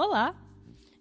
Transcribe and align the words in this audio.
Olá, 0.00 0.32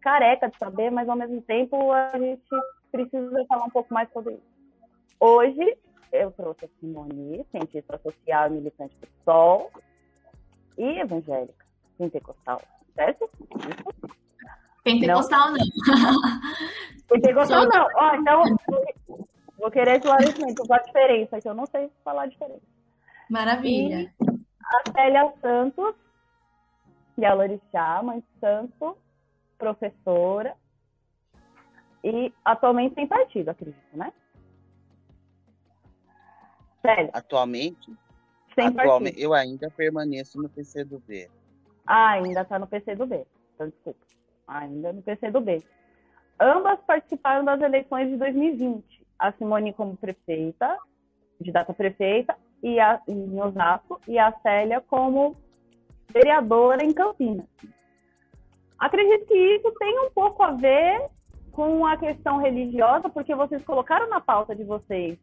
careca 0.01 0.48
de 0.48 0.59
saber, 0.59 0.91
mas 0.91 1.09
ao 1.09 1.17
mesmo 1.17 1.41
tempo 1.42 1.93
a 1.93 2.19
gente 2.19 2.43
precisa 2.91 3.44
falar 3.47 3.65
um 3.65 3.71
pouco 3.71 3.93
mais 3.93 4.11
sobre 4.12 4.34
isso. 4.34 4.43
Hoje 5.19 5.77
eu 6.12 6.31
trouxe 6.32 6.66
a 6.66 6.69
Simone, 6.78 7.47
cientista 7.50 7.99
social 7.99 8.49
e 8.49 8.53
militante 8.53 8.94
do 9.00 9.06
PSOL, 9.06 9.71
e 10.77 11.00
evangélica, 11.00 11.65
pentecostal, 11.99 12.61
certo? 12.94 13.28
Pentecostal 14.84 15.53
não. 15.53 15.59
não. 15.59 16.21
Pentecostal 17.09 17.66
não. 17.66 17.87
Ó, 17.94 18.15
então, 18.16 18.43
vou 19.59 19.71
querer 19.71 19.97
esclarecimento 19.97 20.62
a 20.72 20.78
diferença, 20.78 21.41
que 21.41 21.49
eu 21.49 21.55
não 21.55 21.66
sei 21.66 21.91
falar 22.05 22.22
a 22.22 22.27
diferença. 22.27 22.81
Maravilha. 23.32 24.12
E 24.20 24.31
a 24.62 24.93
Célia 24.93 25.32
Santos, 25.41 25.94
que 27.15 27.25
é 27.25 27.28
a 27.28 27.32
Lorixá, 27.32 28.03
mãe 28.03 28.20
de 28.20 28.26
santo, 28.38 28.94
professora, 29.56 30.54
e 32.04 32.31
atualmente 32.44 32.94
sem 32.94 33.06
partido, 33.06 33.48
acredito, 33.48 33.97
né? 33.97 34.12
Célia. 36.82 37.10
Atualmente? 37.15 37.97
Sem 38.54 38.66
atualmente, 38.66 39.15
partido. 39.15 39.25
Eu 39.25 39.32
ainda 39.32 39.70
permaneço 39.70 40.37
no 40.37 40.50
PCdoB. 40.50 41.31
Ah, 41.87 42.10
ainda 42.10 42.43
está 42.43 42.59
no 42.59 42.66
PCdoB. 42.66 43.26
Então, 43.54 43.70
desculpa. 43.70 44.00
Ainda 44.47 44.93
no 44.93 45.00
PCdoB. 45.00 45.64
Ambas 46.38 46.81
participaram 46.81 47.47
das 47.47 47.62
eleições 47.62 48.10
de 48.10 48.16
2020. 48.19 49.06
A 49.19 49.32
Simone 49.32 49.72
como 49.72 49.97
prefeita, 49.97 50.76
candidata 51.38 51.72
prefeita, 51.72 52.37
e 52.62 52.78
a, 52.78 53.00
em 53.09 53.41
Osasco 53.41 54.00
e 54.06 54.19
a 54.19 54.33
Célia 54.41 54.81
como 54.81 55.37
vereadora 56.09 56.84
em 56.84 56.93
Campinas. 56.93 57.47
Acredito 58.78 59.27
que 59.27 59.34
isso 59.34 59.73
tem 59.78 59.99
um 60.00 60.11
pouco 60.11 60.43
a 60.43 60.53
ver 60.53 61.09
com 61.53 61.87
a 61.87 61.97
questão 61.97 62.39
religiosa, 62.39 63.09
porque 63.09 63.34
vocês 63.34 63.62
colocaram 63.65 64.09
na 64.09 64.21
pauta 64.21 64.55
de 64.55 64.65
vocês, 64.65 65.19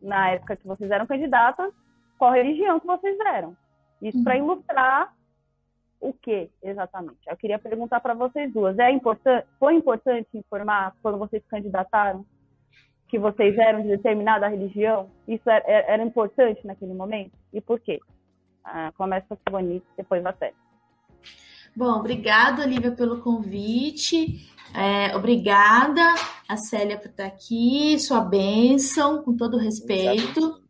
na 0.00 0.30
época 0.30 0.56
que 0.56 0.66
vocês 0.66 0.90
eram 0.90 1.06
candidatas, 1.06 1.72
qual 2.18 2.32
religião 2.32 2.80
que 2.80 2.86
vocês 2.86 3.18
eram. 3.20 3.56
Isso 4.00 4.18
uhum. 4.18 4.24
para 4.24 4.36
ilustrar 4.38 5.14
o 6.00 6.12
que 6.12 6.50
exatamente. 6.62 7.18
Eu 7.26 7.36
queria 7.36 7.58
perguntar 7.58 8.00
para 8.00 8.14
vocês 8.14 8.52
duas. 8.52 8.78
É 8.78 8.90
importante, 8.90 9.46
foi 9.58 9.74
importante 9.74 10.28
informar 10.34 10.94
quando 11.02 11.18
vocês 11.18 11.42
se 11.42 11.48
candidataram 11.48 12.24
que 13.08 13.18
vocês 13.18 13.56
eram 13.56 13.82
de 13.82 13.88
determinada 13.88 14.48
religião? 14.48 15.10
Isso 15.26 15.48
era, 15.48 15.64
era 15.66 16.02
importante 16.02 16.66
naquele 16.66 16.94
momento? 16.94 17.32
E 17.52 17.60
por 17.60 17.80
quê? 17.80 18.00
Ah, 18.64 18.92
começa 18.96 19.26
com 19.28 19.36
a 19.46 19.50
Bonita, 19.50 19.86
depois 19.96 20.24
a 20.26 20.32
Célia. 20.32 20.54
Bom, 21.74 21.98
obrigada, 21.98 22.62
Olivia, 22.62 22.90
pelo 22.90 23.20
convite. 23.20 24.50
É, 24.74 25.14
obrigada, 25.14 26.02
a 26.48 26.56
Célia, 26.56 26.98
por 26.98 27.10
estar 27.10 27.26
aqui. 27.26 27.98
Sua 27.98 28.20
bênção, 28.20 29.22
com 29.22 29.36
todo 29.36 29.58
respeito. 29.58 30.62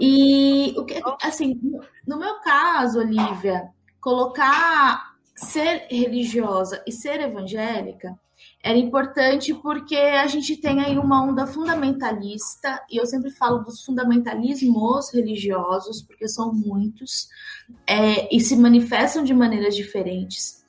E, 0.00 0.74
o 0.76 0.84
que, 0.84 1.00
assim, 1.22 1.60
no 2.06 2.18
meu 2.18 2.40
caso, 2.40 2.98
Olivia, 2.98 3.68
colocar 4.00 5.12
ser 5.36 5.86
religiosa 5.90 6.82
e 6.86 6.92
ser 6.92 7.20
evangélica 7.20 8.18
era 8.62 8.78
importante 8.78 9.52
porque 9.54 9.96
a 9.96 10.26
gente 10.28 10.56
tem 10.56 10.80
aí 10.80 10.96
uma 10.96 11.22
onda 11.22 11.46
fundamentalista, 11.46 12.80
e 12.88 12.96
eu 12.96 13.04
sempre 13.04 13.30
falo 13.30 13.58
dos 13.58 13.84
fundamentalismos 13.84 15.12
religiosos, 15.12 16.02
porque 16.02 16.28
são 16.28 16.52
muitos, 16.54 17.28
é, 17.86 18.34
e 18.34 18.38
se 18.38 18.56
manifestam 18.56 19.24
de 19.24 19.34
maneiras 19.34 19.74
diferentes. 19.74 20.62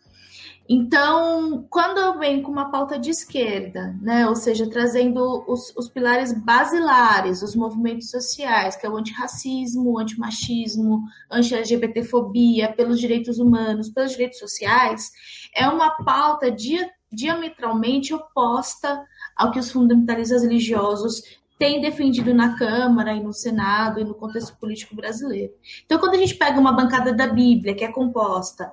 Então, 0.67 1.67
quando 1.69 1.97
eu 1.97 2.17
venho 2.17 2.41
com 2.41 2.49
uma 2.49 2.71
pauta 2.71 2.97
de 2.97 3.09
esquerda, 3.09 3.95
né, 4.01 4.27
ou 4.27 4.35
seja, 4.35 4.67
trazendo 4.69 5.43
os, 5.45 5.75
os 5.75 5.89
pilares 5.89 6.31
basilares, 6.31 7.41
os 7.41 7.53
movimentos 7.53 8.09
sociais, 8.09 8.75
que 8.75 8.87
é 8.87 8.89
o 8.89 8.95
antirracismo, 8.95 9.91
o 9.91 9.99
antimachismo, 9.99 11.01
anti-LGBTfobia, 11.29 12.71
pelos 12.71 12.99
direitos 12.99 13.39
humanos, 13.39 13.89
pelos 13.89 14.11
direitos 14.11 14.39
sociais, 14.39 15.11
é 15.53 15.67
uma 15.67 15.91
pauta 16.03 16.49
de 16.49 16.77
diametralmente 17.13 18.13
oposta 18.13 19.05
ao 19.35 19.51
que 19.51 19.59
os 19.59 19.71
fundamentalistas 19.71 20.43
religiosos 20.43 21.21
têm 21.57 21.81
defendido 21.81 22.33
na 22.33 22.57
Câmara 22.57 23.13
e 23.13 23.23
no 23.23 23.33
Senado 23.33 23.99
e 23.99 24.03
no 24.03 24.13
contexto 24.13 24.55
político 24.57 24.95
brasileiro. 24.95 25.53
Então, 25.85 25.99
quando 25.99 26.15
a 26.15 26.17
gente 26.17 26.35
pega 26.35 26.59
uma 26.59 26.73
bancada 26.73 27.13
da 27.13 27.27
Bíblia 27.27 27.75
que 27.75 27.83
é 27.83 27.91
composta 27.91 28.71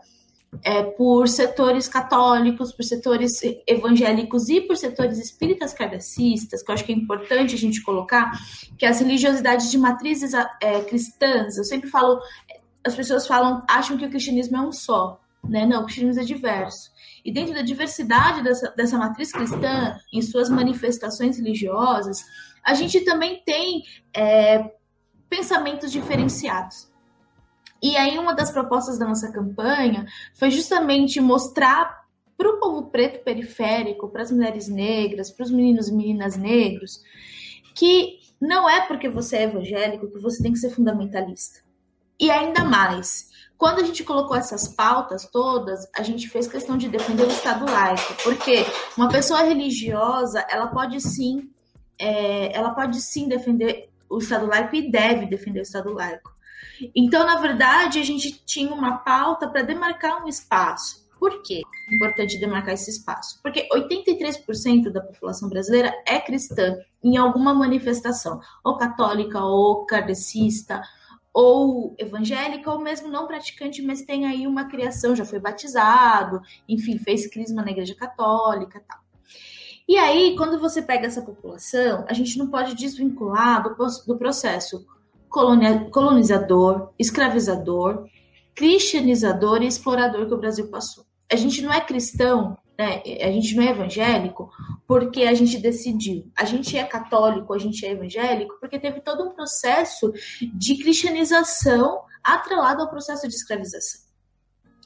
é, 0.65 0.83
por 0.83 1.29
setores 1.29 1.89
católicos, 1.89 2.73
por 2.73 2.83
setores 2.83 3.41
evangélicos 3.67 4.49
e 4.49 4.61
por 4.61 4.77
setores 4.77 5.19
espíritas 5.19 5.73
kardecistas, 5.73 6.63
que 6.63 6.71
eu 6.71 6.75
acho 6.75 6.85
que 6.85 6.93
é 6.93 6.97
importante 6.97 7.55
a 7.55 7.59
gente 7.59 7.83
colocar, 7.83 8.33
que 8.77 8.85
as 8.85 9.01
religiosidades 9.01 9.71
de 9.71 9.79
matrizes 9.79 10.33
é, 10.35 10.81
cristãs, 10.83 11.57
eu 11.57 11.65
sempre 11.65 11.89
falo, 11.89 12.21
as 12.85 12.95
pessoas 12.95 13.27
falam, 13.27 13.63
acham 13.69 13.97
que 13.97 14.07
o 14.07 14.11
cristianismo 14.11 14.57
é 14.57 14.61
um 14.61 14.73
só, 14.73 15.21
né? 15.45 15.65
Não, 15.65 15.83
o 15.83 15.85
cristianismo 15.85 16.23
é 16.23 16.25
diverso. 16.25 16.90
E 17.25 17.33
dentro 17.33 17.55
da 17.55 17.63
diversidade 17.63 18.43
dessa, 18.43 18.71
dessa 18.77 18.99
matriz 18.99 19.33
cristã, 19.33 19.99
em 20.13 20.23
suas 20.23 20.49
manifestações 20.49 21.37
religiosas, 21.39 22.25
a 22.65 22.75
gente 22.75 23.01
também 23.05 23.43
tem 23.45 23.83
é, 24.15 24.71
pensamentos 25.29 25.93
diferenciados. 25.93 26.91
E 27.83 27.97
aí, 27.97 28.19
uma 28.19 28.35
das 28.35 28.51
propostas 28.51 28.99
da 28.99 29.07
nossa 29.07 29.33
campanha 29.33 30.07
foi 30.35 30.51
justamente 30.51 31.21
mostrar 31.21 32.01
para 32.37 32.49
o 32.49 32.59
povo 32.59 32.91
preto 32.91 33.23
periférico, 33.23 34.09
para 34.09 34.23
as 34.23 34.31
mulheres 34.31 34.69
negras, 34.69 35.31
para 35.31 35.45
os 35.45 35.51
meninos 35.51 35.89
e 35.89 35.95
meninas 35.95 36.37
negros, 36.37 37.03
que 37.75 38.19
não 38.41 38.69
é 38.69 38.87
porque 38.87 39.09
você 39.09 39.37
é 39.37 39.43
evangélico 39.45 40.11
que 40.11 40.19
você 40.19 40.43
tem 40.43 40.53
que 40.53 40.59
ser 40.59 40.71
fundamentalista. 40.71 41.61
E 42.19 42.31
ainda 42.31 42.65
mais, 42.65 43.30
quando 43.61 43.81
a 43.81 43.85
gente 43.85 44.03
colocou 44.03 44.35
essas 44.35 44.67
pautas 44.67 45.29
todas, 45.31 45.87
a 45.95 46.03
gente 46.03 46.31
fez 46.31 46.49
questão 46.49 46.79
de 46.79 46.89
defender 46.89 47.25
o 47.25 47.31
Estado 47.31 47.71
laico, 47.71 48.15
porque 48.25 48.65
uma 48.97 49.11
pessoa 49.11 49.43
religiosa, 49.43 50.43
ela 50.49 50.69
pode 50.69 50.99
sim, 50.99 51.51
é, 51.99 52.57
ela 52.57 52.71
pode 52.71 53.03
sim 53.03 53.29
defender 53.29 53.91
o 54.09 54.17
Estado 54.17 54.47
laico 54.47 54.75
e 54.75 54.91
deve 54.91 55.27
defender 55.27 55.61
o 55.61 55.63
Estado 55.63 55.93
laico. 55.93 56.35
Então, 56.97 57.27
na 57.27 57.37
verdade, 57.37 57.99
a 57.99 58.03
gente 58.03 58.43
tinha 58.47 58.73
uma 58.73 58.97
pauta 58.97 59.47
para 59.47 59.61
demarcar 59.61 60.25
um 60.25 60.27
espaço. 60.27 61.07
Por 61.19 61.43
quê? 61.43 61.61
Importante 61.93 62.41
demarcar 62.41 62.73
esse 62.73 62.91
espaço. 62.91 63.41
Porque 63.43 63.69
83% 63.69 64.91
da 64.91 65.03
população 65.03 65.51
brasileira 65.51 65.93
é 66.07 66.19
cristã 66.19 66.79
em 67.05 67.19
alguma 67.19 67.53
manifestação, 67.53 68.41
ou 68.65 68.79
católica, 68.79 69.39
ou 69.39 69.85
kardecista, 69.85 70.81
ou 71.33 71.95
evangélica, 71.99 72.71
ou 72.71 72.81
mesmo 72.81 73.09
não 73.09 73.27
praticante, 73.27 73.83
mas 73.83 74.03
tem 74.03 74.27
aí 74.27 74.47
uma 74.47 74.65
criação, 74.65 75.15
já 75.15 75.25
foi 75.25 75.39
batizado, 75.39 76.41
enfim, 76.69 76.99
fez 76.99 77.27
crisma 77.27 77.63
na 77.63 77.71
igreja 77.71 77.95
católica 77.95 78.83
tal. 78.87 78.99
E 79.89 79.97
aí, 79.97 80.37
quando 80.37 80.61
você 80.61 80.81
pega 80.81 81.07
essa 81.07 81.23
população, 81.23 82.05
a 82.09 82.13
gente 82.13 82.39
não 82.39 82.49
pode 82.49 82.75
desvincular 82.75 83.63
do, 83.63 83.75
do 84.07 84.17
processo 84.17 84.87
colonizador, 85.29 86.91
escravizador, 86.99 88.09
cristianizador 88.55 89.63
e 89.63 89.67
explorador 89.67 90.27
que 90.27 90.35
o 90.35 90.39
Brasil 90.39 90.69
passou. 90.69 91.05
A 91.31 91.37
gente 91.37 91.63
não 91.63 91.73
é 91.73 91.81
cristão, 91.81 92.59
né? 92.81 93.03
a 93.23 93.31
gente 93.31 93.55
não 93.55 93.63
é 93.63 93.71
evangélico 93.71 94.51
porque 94.87 95.25
a 95.25 95.35
gente 95.35 95.59
decidiu. 95.59 96.31
A 96.35 96.47
gente 96.47 96.79
é 96.79 96.85
católico, 96.85 97.53
a 97.53 97.59
gente 97.59 97.85
é 97.85 97.91
evangélico 97.91 98.57
porque 98.59 98.79
teve 98.79 99.03
todo 99.03 99.23
um 99.23 99.35
processo 99.35 100.11
de 100.55 100.79
cristianização 100.79 102.01
atrelado 102.25 102.81
ao 102.81 102.89
processo 102.89 103.29
de 103.29 103.35
escravização. 103.35 104.01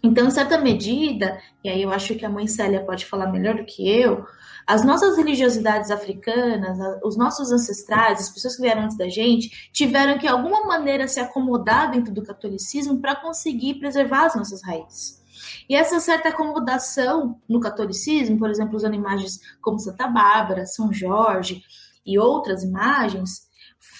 Então, 0.02 0.26
em 0.26 0.30
certa 0.30 0.58
medida, 0.58 1.40
e 1.62 1.68
aí 1.68 1.80
eu 1.80 1.90
acho 1.90 2.16
que 2.16 2.26
a 2.26 2.28
mãe 2.28 2.48
Célia 2.48 2.84
pode 2.84 3.06
falar 3.06 3.30
melhor 3.30 3.54
do 3.54 3.64
que 3.64 3.88
eu, 3.88 4.26
as 4.66 4.84
nossas 4.84 5.16
religiosidades 5.16 5.90
africanas, 5.90 6.76
os 7.02 7.16
nossos 7.16 7.52
ancestrais, 7.52 8.20
as 8.20 8.28
pessoas 8.30 8.56
que 8.56 8.62
vieram 8.62 8.82
antes 8.82 8.98
da 8.98 9.08
gente, 9.08 9.70
tiveram 9.72 10.14
que, 10.14 10.26
de 10.26 10.28
alguma 10.28 10.66
maneira, 10.66 11.06
se 11.06 11.20
acomodar 11.20 11.90
dentro 11.90 12.12
do 12.12 12.24
catolicismo 12.24 13.00
para 13.00 13.14
conseguir 13.14 13.74
preservar 13.74 14.26
as 14.26 14.34
nossas 14.34 14.62
raízes. 14.62 15.23
E 15.68 15.74
essa 15.74 16.00
certa 16.00 16.28
acomodação 16.28 17.40
no 17.48 17.60
catolicismo, 17.60 18.38
por 18.38 18.50
exemplo, 18.50 18.76
usando 18.76 18.94
imagens 18.94 19.38
como 19.60 19.78
Santa 19.78 20.06
Bárbara, 20.06 20.66
São 20.66 20.92
Jorge 20.92 21.62
e 22.04 22.18
outras 22.18 22.62
imagens, 22.62 23.48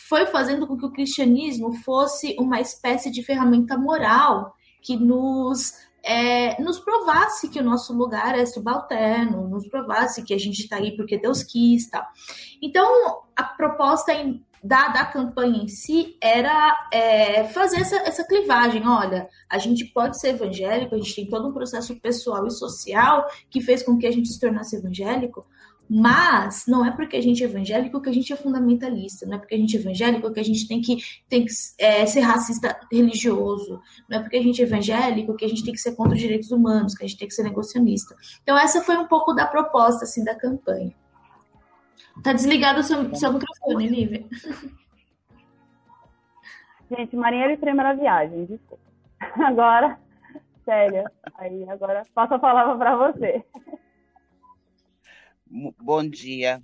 foi 0.09 0.27
fazendo 0.27 0.67
com 0.67 0.77
que 0.77 0.87
o 0.87 0.93
cristianismo 0.93 1.73
fosse 1.73 2.37
uma 2.39 2.61
espécie 2.61 3.11
de 3.11 3.23
ferramenta 3.23 3.77
moral 3.77 4.55
que 4.83 4.97
nos 4.97 5.73
é, 6.05 6.61
nos 6.63 6.79
provasse 6.79 7.49
que 7.49 7.59
o 7.59 7.65
nosso 7.65 7.95
lugar 7.95 8.39
é 8.39 8.45
subalterno, 8.45 9.49
nos 9.49 9.67
provasse 9.69 10.23
que 10.23 10.35
a 10.35 10.39
gente 10.39 10.61
está 10.61 10.77
aí 10.77 10.95
porque 10.95 11.19
Deus 11.19 11.43
quis, 11.43 11.89
tal. 11.89 12.05
Então, 12.61 13.23
a 13.35 13.43
proposta 13.43 14.13
da, 14.65 14.89
da 14.89 15.05
campanha 15.05 15.63
em 15.63 15.69
si 15.69 16.17
era 16.23 16.89
é, 16.91 17.45
fazer 17.45 17.83
essa, 17.83 17.97
essa 17.97 18.27
clivagem. 18.27 18.87
Olha, 18.89 19.29
a 19.51 19.59
gente 19.59 19.85
pode 19.85 20.19
ser 20.19 20.31
evangélico, 20.31 20.95
a 20.95 20.99
gente 20.99 21.15
tem 21.15 21.29
todo 21.29 21.47
um 21.47 21.53
processo 21.53 21.95
pessoal 22.01 22.47
e 22.47 22.51
social 22.51 23.27
que 23.51 23.61
fez 23.61 23.83
com 23.83 23.99
que 23.99 24.07
a 24.07 24.11
gente 24.11 24.29
se 24.29 24.41
tornasse 24.41 24.75
evangélico, 24.75 25.47
mas 25.89 26.65
não 26.67 26.83
é 26.83 26.91
porque 26.91 27.15
a 27.15 27.21
gente 27.21 27.43
é 27.43 27.47
evangélico 27.47 28.01
que 28.01 28.09
a 28.09 28.13
gente 28.13 28.33
é 28.33 28.37
fundamentalista, 28.37 29.27
não 29.27 29.35
é 29.35 29.39
porque 29.39 29.55
a 29.55 29.59
gente 29.59 29.77
é 29.77 29.81
evangélico 29.81 30.33
que 30.33 30.41
a 30.41 30.45
gente 30.45 30.67
tem 30.67 30.81
que, 30.81 30.97
tem 31.29 31.45
que 31.45 31.53
é, 31.79 32.07
ser 32.07 32.21
racista 32.21 32.75
religioso, 32.91 33.79
não 34.09 34.19
é 34.19 34.23
porque 34.23 34.39
a 34.39 34.43
gente 34.43 34.63
é 34.63 34.65
evangélico 34.65 35.37
que 35.37 35.45
a 35.45 35.49
gente 35.49 35.63
tem 35.63 35.75
que 35.75 35.81
ser 35.81 35.95
contra 35.95 36.15
os 36.15 36.21
direitos 36.21 36.51
humanos, 36.51 36.95
que 36.95 37.05
a 37.05 37.07
gente 37.07 37.19
tem 37.19 37.29
que 37.29 37.35
ser 37.35 37.43
negociacionista. 37.43 38.17
Então, 38.43 38.57
essa 38.57 38.81
foi 38.81 38.97
um 38.97 39.07
pouco 39.07 39.35
da 39.35 39.47
proposta 39.47 40.05
assim, 40.05 40.25
da 40.25 40.35
campanha. 40.35 40.95
Tá 42.23 42.33
desligado 42.33 42.81
o 42.81 42.83
seu, 42.83 43.15
seu 43.15 43.33
microfone, 43.33 43.89
Lívia. 43.89 44.25
Gente, 46.91 47.17
marinheiro 47.17 47.53
e 47.53 47.57
primeira 47.57 47.95
viagem, 47.95 48.45
desculpa. 48.45 48.85
Agora, 49.45 49.99
Célia, 50.65 51.11
aí 51.37 51.69
agora 51.69 52.03
passo 52.15 52.35
a 52.35 52.39
palavra 52.39 52.77
para 52.77 52.97
você. 52.97 53.45
Bom 55.47 56.09
dia, 56.09 56.63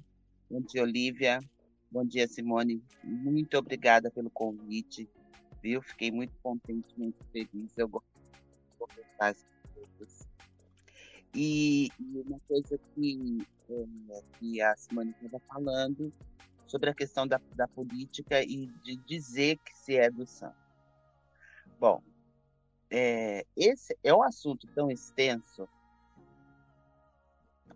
bom 0.50 0.60
dia, 0.60 0.82
Olivia. 0.82 1.40
Bom 1.90 2.04
dia, 2.04 2.28
Simone. 2.28 2.82
Muito 3.02 3.58
obrigada 3.58 4.10
pelo 4.10 4.30
convite, 4.30 5.08
viu? 5.62 5.82
Fiquei 5.82 6.10
muito 6.10 6.32
contente, 6.42 6.94
muito 6.96 7.24
feliz. 7.32 7.76
Eu 7.76 7.88
gosto 7.88 8.06
de 8.14 8.78
conversar 8.78 9.28
as 9.28 9.44
coisas. 9.74 10.29
E, 11.34 11.88
e 11.98 12.18
uma 12.26 12.40
coisa 12.48 12.78
que, 12.94 13.46
é, 13.68 14.22
que 14.38 14.60
a 14.60 14.76
Simone 14.76 15.14
estava 15.22 15.40
falando 15.48 16.12
sobre 16.66 16.90
a 16.90 16.94
questão 16.94 17.26
da, 17.26 17.40
da 17.54 17.68
política 17.68 18.42
e 18.42 18.66
de 18.82 18.96
dizer 18.96 19.58
que 19.58 19.76
se 19.76 19.96
é 19.96 20.10
do 20.10 20.26
santo. 20.26 20.56
Bom, 21.78 22.02
é, 22.90 23.44
esse 23.56 23.96
é 24.02 24.14
um 24.14 24.22
assunto 24.22 24.66
tão 24.74 24.90
extenso 24.90 25.68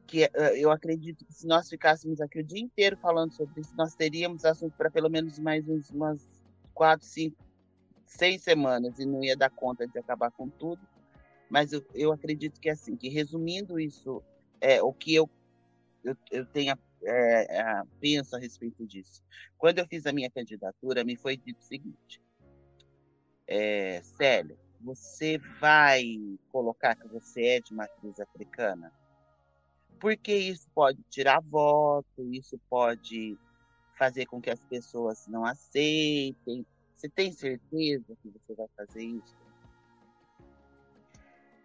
que 0.06 0.25
eh, 0.25 0.59
eu 0.59 0.71
acredito 0.71 1.25
que 1.25 1.33
se 1.33 1.47
nós 1.47 1.69
ficássemos 1.69 2.21
aqui 2.21 2.41
o 2.41 2.45
dia 2.45 2.61
inteiro 2.61 2.97
falando 2.97 3.33
sobre 3.33 3.61
isso, 3.61 3.75
nós 3.77 3.95
teríamos 3.95 4.45
assunto 4.45 4.77
para 4.77 4.91
pelo 4.91 5.09
menos 5.09 5.39
mais 5.39 5.69
uns, 5.69 5.91
umas 5.91 6.29
quatro, 6.73 7.06
cinco, 7.06 7.37
seis 8.05 8.43
semanas 8.43 8.99
e 8.99 9.06
não 9.06 9.25
ia 9.25 9.37
dar 9.37 9.51
conta 9.51 9.87
de 9.87 9.99
acabar 9.99 10.31
com 10.31 10.49
tudo. 10.49 10.81
Mas 11.55 11.73
eu, 11.73 11.87
eu 11.95 12.12
acredito 12.12 12.61
que 12.61 12.69
assim, 12.69 12.97
que 12.97 13.09
resumindo 13.09 13.79
isso, 13.79 14.21
é, 14.61 14.83
o 14.83 14.93
que 14.93 15.15
eu, 15.15 15.31
eu, 16.03 16.17
eu 16.33 16.45
tenho 16.47 16.77
é, 17.05 17.61
é, 17.61 17.83
penso 18.01 18.35
a 18.35 18.41
respeito 18.41 18.85
disso. 18.85 19.23
Quando 19.56 19.79
eu 19.79 19.87
fiz 19.87 20.05
a 20.05 20.12
minha 20.12 20.29
candidatura, 20.29 21.05
me 21.05 21.17
foi 21.17 21.37
dito 21.37 21.61
o 21.61 21.65
seguinte: 21.65 22.21
é, 23.47 24.03
Célia, 24.03 24.59
você 24.81 25.39
vai 25.61 26.03
colocar 26.51 26.96
que 26.96 27.06
você 27.06 27.44
é 27.44 27.61
de 27.61 27.73
matriz 27.73 28.19
africana? 28.19 28.93
porque 30.01 30.34
isso 30.34 30.69
pode 30.75 31.01
tirar 31.08 31.41
voto, 31.41 32.32
isso 32.32 32.58
pode 32.69 33.39
fazer 33.96 34.27
com 34.27 34.43
que 34.43 34.51
as 34.51 34.61
pessoas 34.65 35.25
não 35.29 35.44
aceitem. 35.46 36.67
Você 36.96 37.08
tem 37.08 37.32
certeza 37.32 38.17
que 38.20 38.29
você 38.29 38.55
vai 38.55 38.67
fazer 38.77 39.05
isso? 39.05 39.44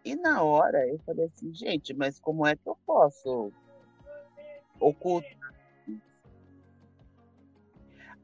E 0.10 0.16
na 0.16 0.42
hora 0.42 0.88
eu 0.88 0.98
falei 1.06 1.26
assim, 1.26 1.54
gente, 1.54 1.94
mas 1.94 2.20
como 2.20 2.44
é 2.44 2.56
que 2.56 2.68
eu 2.68 2.76
posso 2.84 3.54
ocultar 4.80 5.54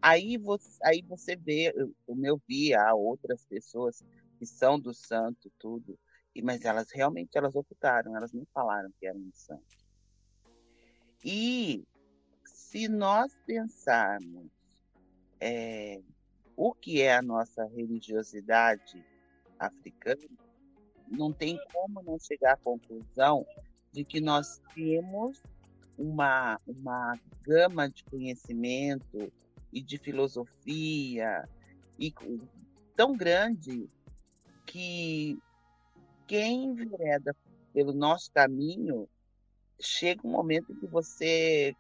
Aí 0.02 0.36
você, 0.36 0.80
aí 0.84 1.04
você 1.04 1.36
vê, 1.36 1.72
como 2.08 2.26
eu 2.26 2.42
via 2.48 2.92
outras 2.96 3.46
pessoas 3.46 4.04
que 4.40 4.48
são 4.48 4.80
do 4.80 4.96
santo, 4.96 5.52
tudo, 5.60 5.96
mas 6.44 6.66
elas 6.66 6.88
realmente 6.92 7.38
elas 7.38 7.56
ocultaram, 7.56 8.16
elas 8.16 8.34
não 8.34 8.48
falaram 8.52 8.92
que 9.00 9.06
eram 9.06 9.22
do 9.22 9.36
santo. 9.36 9.64
E 11.24 11.84
se 12.46 12.88
nós 12.88 13.32
pensarmos 13.46 14.48
é, 15.40 16.02
o 16.56 16.74
que 16.74 17.04
é 17.04 17.16
a 17.16 17.22
nossa 17.22 17.64
religiosidade 17.66 19.06
africana, 19.60 20.45
não 21.10 21.32
tem 21.32 21.60
como 21.74 22.02
não 22.02 22.18
chegar 22.20 22.54
à 22.54 22.58
conclusão 22.58 23.46
de 23.92 24.04
que 24.04 24.20
nós 24.20 24.62
temos 24.74 25.42
uma, 25.98 26.60
uma 26.68 27.18
gama 27.44 27.90
de 27.90 28.04
conhecimento 28.04 29.32
e 29.72 29.82
de 29.82 29.98
filosofia 29.98 31.48
e 31.98 32.14
tão 32.96 33.16
grande 33.16 33.90
que 34.66 35.38
quem 36.28 36.66
envereda 36.66 37.36
pelo 37.74 37.94
nosso 37.94 38.32
caminho 38.32 39.08
chega 39.80 40.26
um 40.26 40.32
momento 40.32 40.72
em 40.72 40.76
que 40.76 40.88
você 40.88 41.76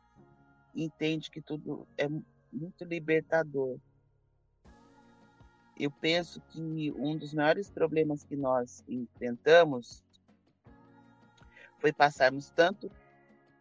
entende 0.76 1.32
que 1.32 1.42
tudo 1.42 1.88
é 1.98 2.08
muito 2.08 2.84
libertador. 2.84 3.80
Eu 5.78 5.92
penso 5.92 6.42
que 6.50 6.94
um 6.98 7.18
dos 7.18 7.34
maiores 7.34 7.70
problemas 7.70 8.24
que 8.24 8.36
nós 8.36 8.84
enfrentamos 8.88 10.04
foi 11.80 11.92
passarmos 11.92 12.50
tanto 12.50 12.90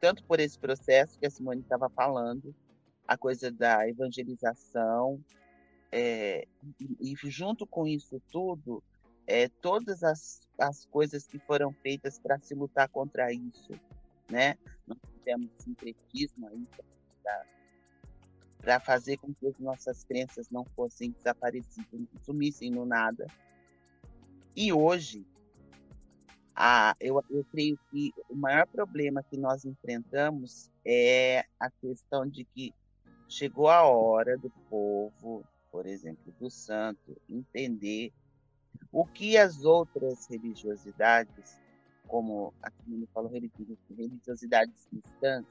tanto 0.04 0.22
por 0.24 0.38
esse 0.38 0.58
processo 0.58 1.18
que 1.18 1.24
a 1.24 1.30
Simone 1.30 1.62
estava 1.62 1.88
falando, 1.88 2.54
a 3.08 3.16
coisa 3.16 3.50
da 3.50 3.88
evangelização, 3.88 5.18
é, 5.90 6.46
e, 7.00 7.14
junto 7.22 7.66
com 7.66 7.86
isso 7.86 8.20
tudo, 8.30 8.84
é, 9.26 9.48
todas 9.48 10.04
as, 10.04 10.42
as 10.58 10.84
coisas 10.84 11.26
que 11.26 11.38
foram 11.38 11.72
feitas 11.72 12.18
para 12.18 12.38
se 12.38 12.54
lutar 12.54 12.86
contra 12.90 13.32
isso, 13.32 13.70
né? 14.30 14.58
Nós 14.86 14.98
tivemos 15.16 15.48
sincretismo 15.56 16.48
aí 16.48 16.66
para 18.64 18.80
fazer 18.80 19.18
com 19.18 19.32
que 19.34 19.46
as 19.46 19.58
nossas 19.58 20.04
crenças 20.04 20.48
não 20.48 20.64
fossem 20.64 21.10
desaparecidas, 21.10 22.00
sumissem 22.22 22.70
no 22.70 22.86
nada. 22.86 23.26
E 24.56 24.72
hoje, 24.72 25.26
a, 26.56 26.96
eu, 26.98 27.22
eu 27.28 27.44
creio 27.52 27.78
que 27.90 28.14
o 28.28 28.34
maior 28.34 28.66
problema 28.66 29.22
que 29.22 29.36
nós 29.36 29.66
enfrentamos 29.66 30.70
é 30.82 31.44
a 31.60 31.70
questão 31.70 32.26
de 32.26 32.44
que 32.44 32.72
chegou 33.28 33.68
a 33.68 33.82
hora 33.82 34.38
do 34.38 34.48
povo, 34.70 35.44
por 35.70 35.84
exemplo, 35.84 36.32
do 36.40 36.48
santo, 36.48 37.20
entender 37.28 38.12
o 38.90 39.04
que 39.04 39.36
as 39.36 39.64
outras 39.64 40.26
religiosidades, 40.26 41.60
como 42.08 42.54
a 42.62 42.70
me 42.86 43.06
falou, 43.12 43.30
religiosidades 43.30 44.86
cristãs, 44.86 45.44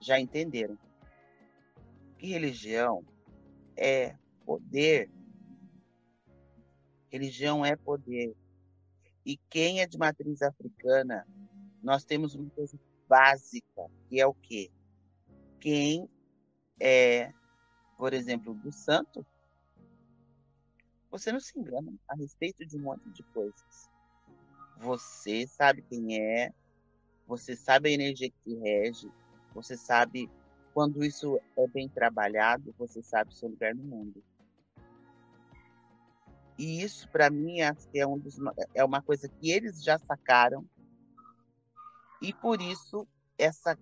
já 0.00 0.20
entenderam. 0.20 0.76
Que 2.18 2.28
religião 2.28 3.04
é 3.76 4.16
poder. 4.44 5.10
Religião 7.10 7.64
é 7.64 7.76
poder. 7.76 8.34
E 9.24 9.36
quem 9.50 9.80
é 9.80 9.86
de 9.86 9.98
matriz 9.98 10.40
africana, 10.42 11.26
nós 11.82 12.04
temos 12.04 12.34
uma 12.34 12.48
coisa 12.50 12.78
básica, 13.08 13.86
que 14.08 14.20
é 14.20 14.26
o 14.26 14.34
quê? 14.34 14.70
Quem 15.60 16.08
é, 16.80 17.32
por 17.96 18.12
exemplo, 18.12 18.54
do 18.54 18.72
santo, 18.72 19.26
você 21.10 21.32
não 21.32 21.40
se 21.40 21.58
engana 21.58 21.92
a 22.08 22.14
respeito 22.14 22.64
de 22.66 22.76
um 22.76 22.82
monte 22.82 23.08
de 23.10 23.22
coisas. 23.22 23.90
Você 24.78 25.46
sabe 25.46 25.82
quem 25.82 26.20
é, 26.20 26.52
você 27.26 27.56
sabe 27.56 27.88
a 27.88 27.92
energia 27.92 28.30
que 28.30 28.54
rege, 28.56 29.10
você 29.54 29.76
sabe 29.76 30.30
quando 30.76 31.02
isso 31.02 31.40
é 31.56 31.66
bem 31.66 31.88
trabalhado, 31.88 32.74
você 32.76 33.02
sabe 33.02 33.34
seu 33.34 33.48
lugar 33.48 33.74
no 33.74 33.82
mundo. 33.82 34.22
E 36.58 36.82
isso, 36.82 37.08
para 37.08 37.30
mim, 37.30 37.60
que 37.90 37.98
é, 37.98 38.06
um 38.06 38.18
dos, 38.18 38.36
é 38.74 38.84
uma 38.84 39.00
coisa 39.00 39.26
que 39.26 39.50
eles 39.50 39.82
já 39.82 39.98
sacaram. 39.98 40.68
E 42.20 42.30
por 42.30 42.60
isso, 42.60 43.08
essa, 43.38 43.78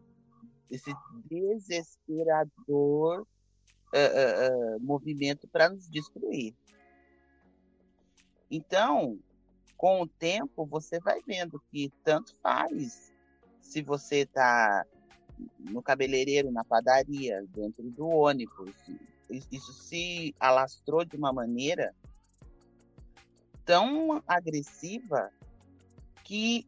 esse 0.71 0.95
desesperador 1.29 3.23
uh, 3.23 3.25
uh, 3.25 4.77
uh, 4.77 4.81
movimento 4.81 5.49
para 5.49 5.71
nos 5.71 5.91
destruir. 5.91 6.55
Então, 8.49 9.19
com 9.77 10.01
o 10.03 10.07
tempo, 10.07 10.65
você 10.65 11.01
vai 11.01 11.21
vendo 11.27 11.61
que 11.73 11.93
tanto 12.05 12.37
faz 12.41 13.13
se 13.61 13.83
você 13.83 14.19
está 14.19 14.87
no 15.59 15.83
cabeleireiro, 15.83 16.51
na 16.51 16.65
padaria, 16.65 17.45
dentro 17.49 17.91
do 17.91 18.07
ônibus. 18.07 18.75
Isso 19.51 19.73
se 19.73 20.35
alastrou 20.39 21.05
de 21.05 21.17
uma 21.17 21.33
maneira 21.33 21.95
tão 23.65 24.23
agressiva 24.27 25.31
que, 26.23 26.67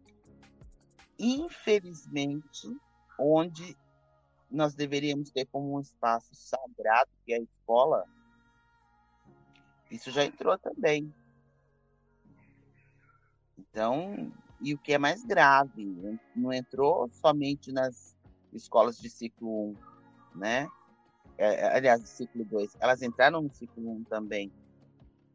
infelizmente, 1.18 2.68
onde 3.18 3.76
nós 4.50 4.74
deveríamos 4.74 5.30
ter 5.30 5.46
como 5.46 5.76
um 5.76 5.80
espaço 5.80 6.34
sagrado, 6.34 7.10
que 7.24 7.32
é 7.32 7.36
a 7.36 7.40
escola, 7.40 8.04
isso 9.90 10.10
já 10.10 10.24
entrou 10.24 10.58
também. 10.58 11.12
Então, 13.58 14.32
e 14.60 14.74
o 14.74 14.78
que 14.78 14.92
é 14.92 14.98
mais 14.98 15.24
grave, 15.24 16.18
não 16.34 16.52
entrou 16.52 17.08
somente 17.12 17.72
nas 17.72 18.15
escolas 18.56 18.98
de 18.98 19.08
ciclo 19.08 19.70
1, 19.70 19.76
né? 20.34 20.68
É, 21.38 21.54
é 21.54 21.76
aliás, 21.76 22.02
de 22.02 22.08
ciclo 22.08 22.44
2, 22.44 22.76
elas 22.80 23.02
entraram 23.02 23.42
no 23.42 23.50
ciclo 23.52 23.90
1 23.90 24.04
também. 24.04 24.50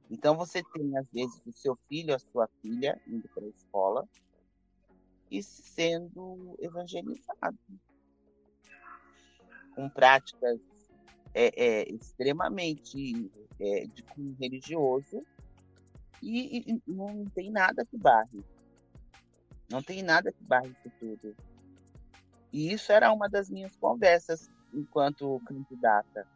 Então 0.10 0.36
você 0.36 0.62
tem, 0.74 0.98
às 0.98 1.08
vezes, 1.12 1.42
o 1.46 1.52
seu 1.52 1.78
filho, 1.88 2.14
a 2.14 2.20
sua 2.20 2.50
filha 2.62 3.00
indo 3.08 3.30
para 3.30 3.46
a 3.46 3.50
escola 3.50 4.08
e 5.30 5.42
sendo 5.42 6.58
evangelizado 6.60 7.58
com 9.74 9.90
práticas 9.90 10.60
é, 11.34 11.52
é, 11.56 11.92
extremamente 11.94 13.32
é, 13.58 13.86
de 13.86 14.04
cunho 14.04 14.36
religioso 14.38 15.26
e, 16.22 16.70
e, 16.70 16.82
não 16.86 17.26
tem 17.34 17.50
nada 17.50 17.86
que 17.86 17.98
barre. 17.98 18.44
Não 19.70 19.82
tem 19.82 20.04
nada 20.04 20.32
que 20.32 20.44
barre 20.44 20.68
isso 20.68 20.92
tudo. 21.00 21.36
E 22.52 22.74
isso 22.74 22.92
era 22.92 23.12
uma 23.12 23.30
das 23.30 23.50
minhas 23.50 23.76
conversas 23.78 24.50
enquanto 24.74 25.42
candidata. 25.46 26.28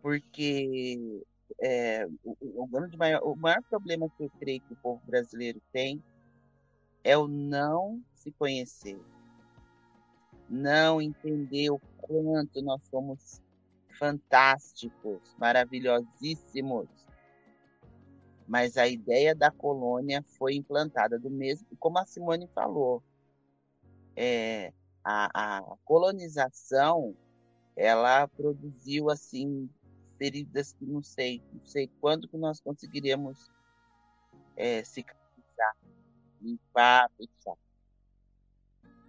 Porque 0.00 1.24
é, 1.60 2.06
o, 2.24 2.62
o, 2.62 2.66
grande 2.66 2.96
maior, 2.96 3.22
o 3.24 3.34
maior 3.34 3.62
problema 3.62 4.08
que 4.10 4.24
eu 4.24 4.30
creio 4.38 4.60
que 4.60 4.72
o 4.72 4.76
povo 4.76 5.02
brasileiro 5.06 5.60
tem 5.72 6.02
é 7.02 7.16
o 7.16 7.26
não 7.26 8.02
se 8.14 8.30
conhecer. 8.32 9.00
Não 10.48 11.00
entender 11.00 11.70
o 11.70 11.78
quanto 11.98 12.62
nós 12.62 12.82
somos 12.88 13.42
fantásticos, 13.98 15.34
maravilhosíssimos. 15.38 16.88
Mas 18.46 18.76
a 18.76 18.86
ideia 18.86 19.34
da 19.34 19.50
colônia 19.50 20.22
foi 20.38 20.54
implantada 20.54 21.18
do 21.18 21.30
mesmo, 21.30 21.66
como 21.78 21.98
a 21.98 22.04
Simone 22.04 22.46
falou. 22.48 23.02
É, 24.16 24.72
a, 25.04 25.58
a 25.58 25.76
colonização 25.84 27.14
ela 27.76 28.26
produziu 28.28 29.10
assim 29.10 29.68
feridas 30.16 30.72
que 30.72 30.86
não 30.86 31.02
sei, 31.02 31.42
não 31.52 31.64
sei 31.64 31.90
quando 32.00 32.28
que 32.28 32.36
nós 32.36 32.60
conseguiríamos 32.60 33.50
é, 34.56 34.82
cicatrizar, 34.84 35.76
limpar, 36.40 37.10
fechar. 37.16 37.56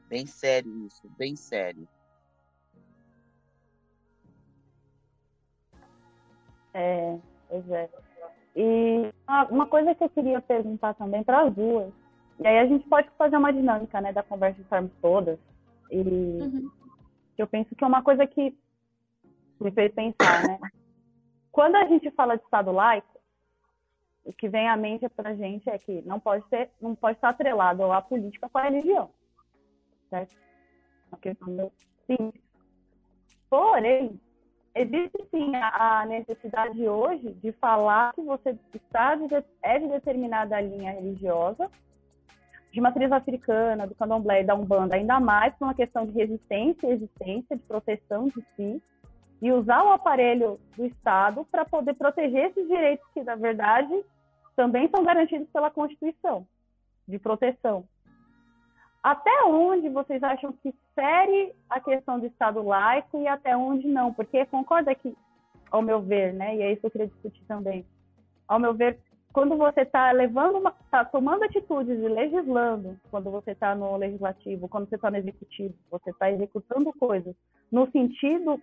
Bem 0.09 0.25
sério 0.25 0.85
isso, 0.85 1.07
bem 1.17 1.35
sério. 1.35 1.87
É, 6.73 7.17
pois 7.47 7.69
é. 7.71 7.89
E 8.55 9.13
uma 9.49 9.67
coisa 9.67 9.95
que 9.95 10.03
eu 10.03 10.09
queria 10.09 10.41
perguntar 10.41 10.93
também 10.95 11.23
para 11.23 11.43
as 11.43 11.53
duas, 11.53 11.93
e 12.39 12.47
aí 12.47 12.59
a 12.59 12.65
gente 12.65 12.87
pode 12.87 13.09
fazer 13.17 13.37
uma 13.37 13.51
dinâmica, 13.51 14.01
né, 14.01 14.11
da 14.11 14.23
conversa 14.23 14.61
estarmos 14.61 14.91
todas, 15.01 15.39
e 16.01 16.41
uhum. 16.41 16.71
eu 17.37 17.47
penso 17.47 17.75
que 17.75 17.83
é 17.83 17.87
uma 17.87 18.03
coisa 18.03 18.27
que 18.27 18.57
me 19.59 19.71
fez 19.71 19.93
pensar, 19.93 20.47
né? 20.47 20.59
Quando 21.51 21.75
a 21.75 21.85
gente 21.85 22.11
fala 22.11 22.35
de 22.35 22.43
Estado 22.43 22.71
laico, 22.71 23.19
o 24.25 24.33
que 24.33 24.49
vem 24.49 24.67
à 24.67 24.75
mente 24.75 25.07
para 25.07 25.29
a 25.29 25.35
gente 25.35 25.69
é 25.69 25.77
que 25.77 26.01
não 26.01 26.19
pode 26.19 26.45
ser, 26.49 26.69
não 26.81 26.95
pode 26.95 27.17
estar 27.17 27.29
atrelado 27.29 27.83
à 27.91 28.01
política 28.01 28.49
com 28.49 28.57
a 28.57 28.63
religião, 28.63 29.09
certo? 30.09 30.35
Uma 31.09 31.19
questão 31.19 31.71
simples. 32.05 32.43
Porém, 33.49 34.19
existe 34.73 35.25
sim 35.31 35.55
a, 35.55 36.01
a, 36.01 36.05
necessidade 36.07 36.85
hoje 36.89 37.33
de 37.35 37.53
falar 37.53 38.13
que 38.13 38.21
você 38.21 38.57
está 38.73 39.15
de, 39.15 39.27
é 39.61 39.79
de 39.79 39.87
determinada 39.87 40.59
linha 40.59 40.91
religiosa 40.91 41.69
de 42.75 42.81
matriz 42.81 43.09
africana, 43.09 43.87
do 43.87 43.95
candomblé 43.95 44.41
e 44.41 44.43
da 44.43 44.53
umbanda, 44.53 44.97
ainda 44.97 45.17
mais 45.17 45.55
por 45.55 45.63
uma 45.63 45.73
questão 45.73 46.05
de 46.05 46.11
resistência 46.11 46.87
e 46.87 46.91
existência, 46.91 47.55
de 47.55 47.63
proteção 47.63 48.27
de 48.27 48.45
si, 48.53 48.83
e 49.41 49.49
usar 49.49 49.81
o 49.81 49.93
aparelho 49.93 50.59
do 50.75 50.85
Estado 50.85 51.45
para 51.49 51.63
poder 51.63 51.93
proteger 51.93 52.49
esses 52.49 52.67
direitos 52.67 53.07
que, 53.13 53.23
na 53.23 53.35
verdade, 53.35 53.93
também 54.57 54.89
são 54.89 55.05
garantidos 55.05 55.47
pela 55.53 55.71
Constituição, 55.71 56.45
de 57.07 57.17
proteção. 57.17 57.85
Até 59.01 59.31
onde 59.45 59.87
vocês 59.87 60.21
acham 60.21 60.51
que 60.51 60.75
fere 60.93 61.55
a 61.69 61.79
questão 61.79 62.19
do 62.19 62.25
Estado 62.25 62.61
laico 62.61 63.21
e 63.21 63.25
até 63.25 63.55
onde 63.55 63.87
não? 63.87 64.13
Porque 64.13 64.45
concorda 64.47 64.93
que, 64.93 65.15
ao 65.71 65.81
meu 65.81 66.01
ver, 66.01 66.33
né, 66.33 66.57
e 66.57 66.61
é 66.61 66.71
isso 66.73 66.81
que 66.81 66.87
eu 66.87 66.91
queria 66.91 67.07
discutir 67.07 67.45
também, 67.47 67.85
ao 68.45 68.59
meu 68.59 68.73
ver, 68.73 68.99
quando 69.35 69.57
você 69.57 69.81
está 69.81 70.13
levando, 70.13 70.65
está 70.85 71.03
tomando 71.03 71.43
atitudes 71.43 71.99
e 71.99 72.07
legislando, 72.07 72.97
quando 73.11 73.29
você 73.29 73.51
está 73.51 73.75
no 73.75 73.97
legislativo, 73.97 74.69
quando 74.69 74.87
você 74.87 74.95
está 74.95 75.11
no 75.11 75.17
executivo, 75.17 75.75
você 75.91 76.09
está 76.09 76.31
executando 76.31 76.93
coisas 76.93 77.35
no 77.69 77.91
sentido 77.91 78.61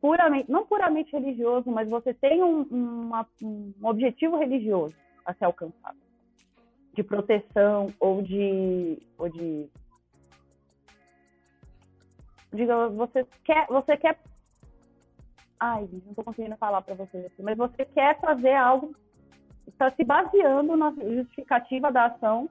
puramente, 0.00 0.50
não 0.50 0.66
puramente 0.66 1.12
religioso, 1.12 1.70
mas 1.70 1.88
você 1.88 2.12
tem 2.12 2.42
um, 2.42 2.62
uma, 2.62 3.24
um 3.40 3.72
objetivo 3.84 4.36
religioso 4.36 4.96
a 5.24 5.32
ser 5.32 5.44
alcançado, 5.44 5.96
de 6.92 7.04
proteção 7.04 7.86
ou 8.00 8.20
de, 8.20 8.98
ou 9.16 9.28
de 9.28 9.70
diga, 12.52 12.88
você 12.88 13.24
quer, 13.44 13.68
você 13.68 13.96
quer, 13.96 14.18
ai, 15.60 15.88
não 15.92 16.10
estou 16.10 16.24
conseguindo 16.24 16.56
falar 16.56 16.82
para 16.82 16.96
você, 16.96 17.30
mas 17.38 17.56
você 17.56 17.84
quer 17.84 18.18
fazer 18.18 18.54
algo 18.54 18.92
está 19.66 19.90
se 19.90 20.04
baseando 20.04 20.76
na 20.76 20.90
justificativa 20.92 21.90
da 21.90 22.06
ação 22.06 22.48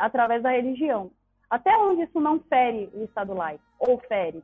através 0.00 0.42
da 0.42 0.50
religião. 0.50 1.10
Até 1.48 1.76
onde 1.76 2.02
isso 2.02 2.20
não 2.20 2.40
fere 2.40 2.90
o 2.92 3.04
Estado 3.04 3.32
laico, 3.32 3.62
ou 3.78 3.98
fere. 4.00 4.42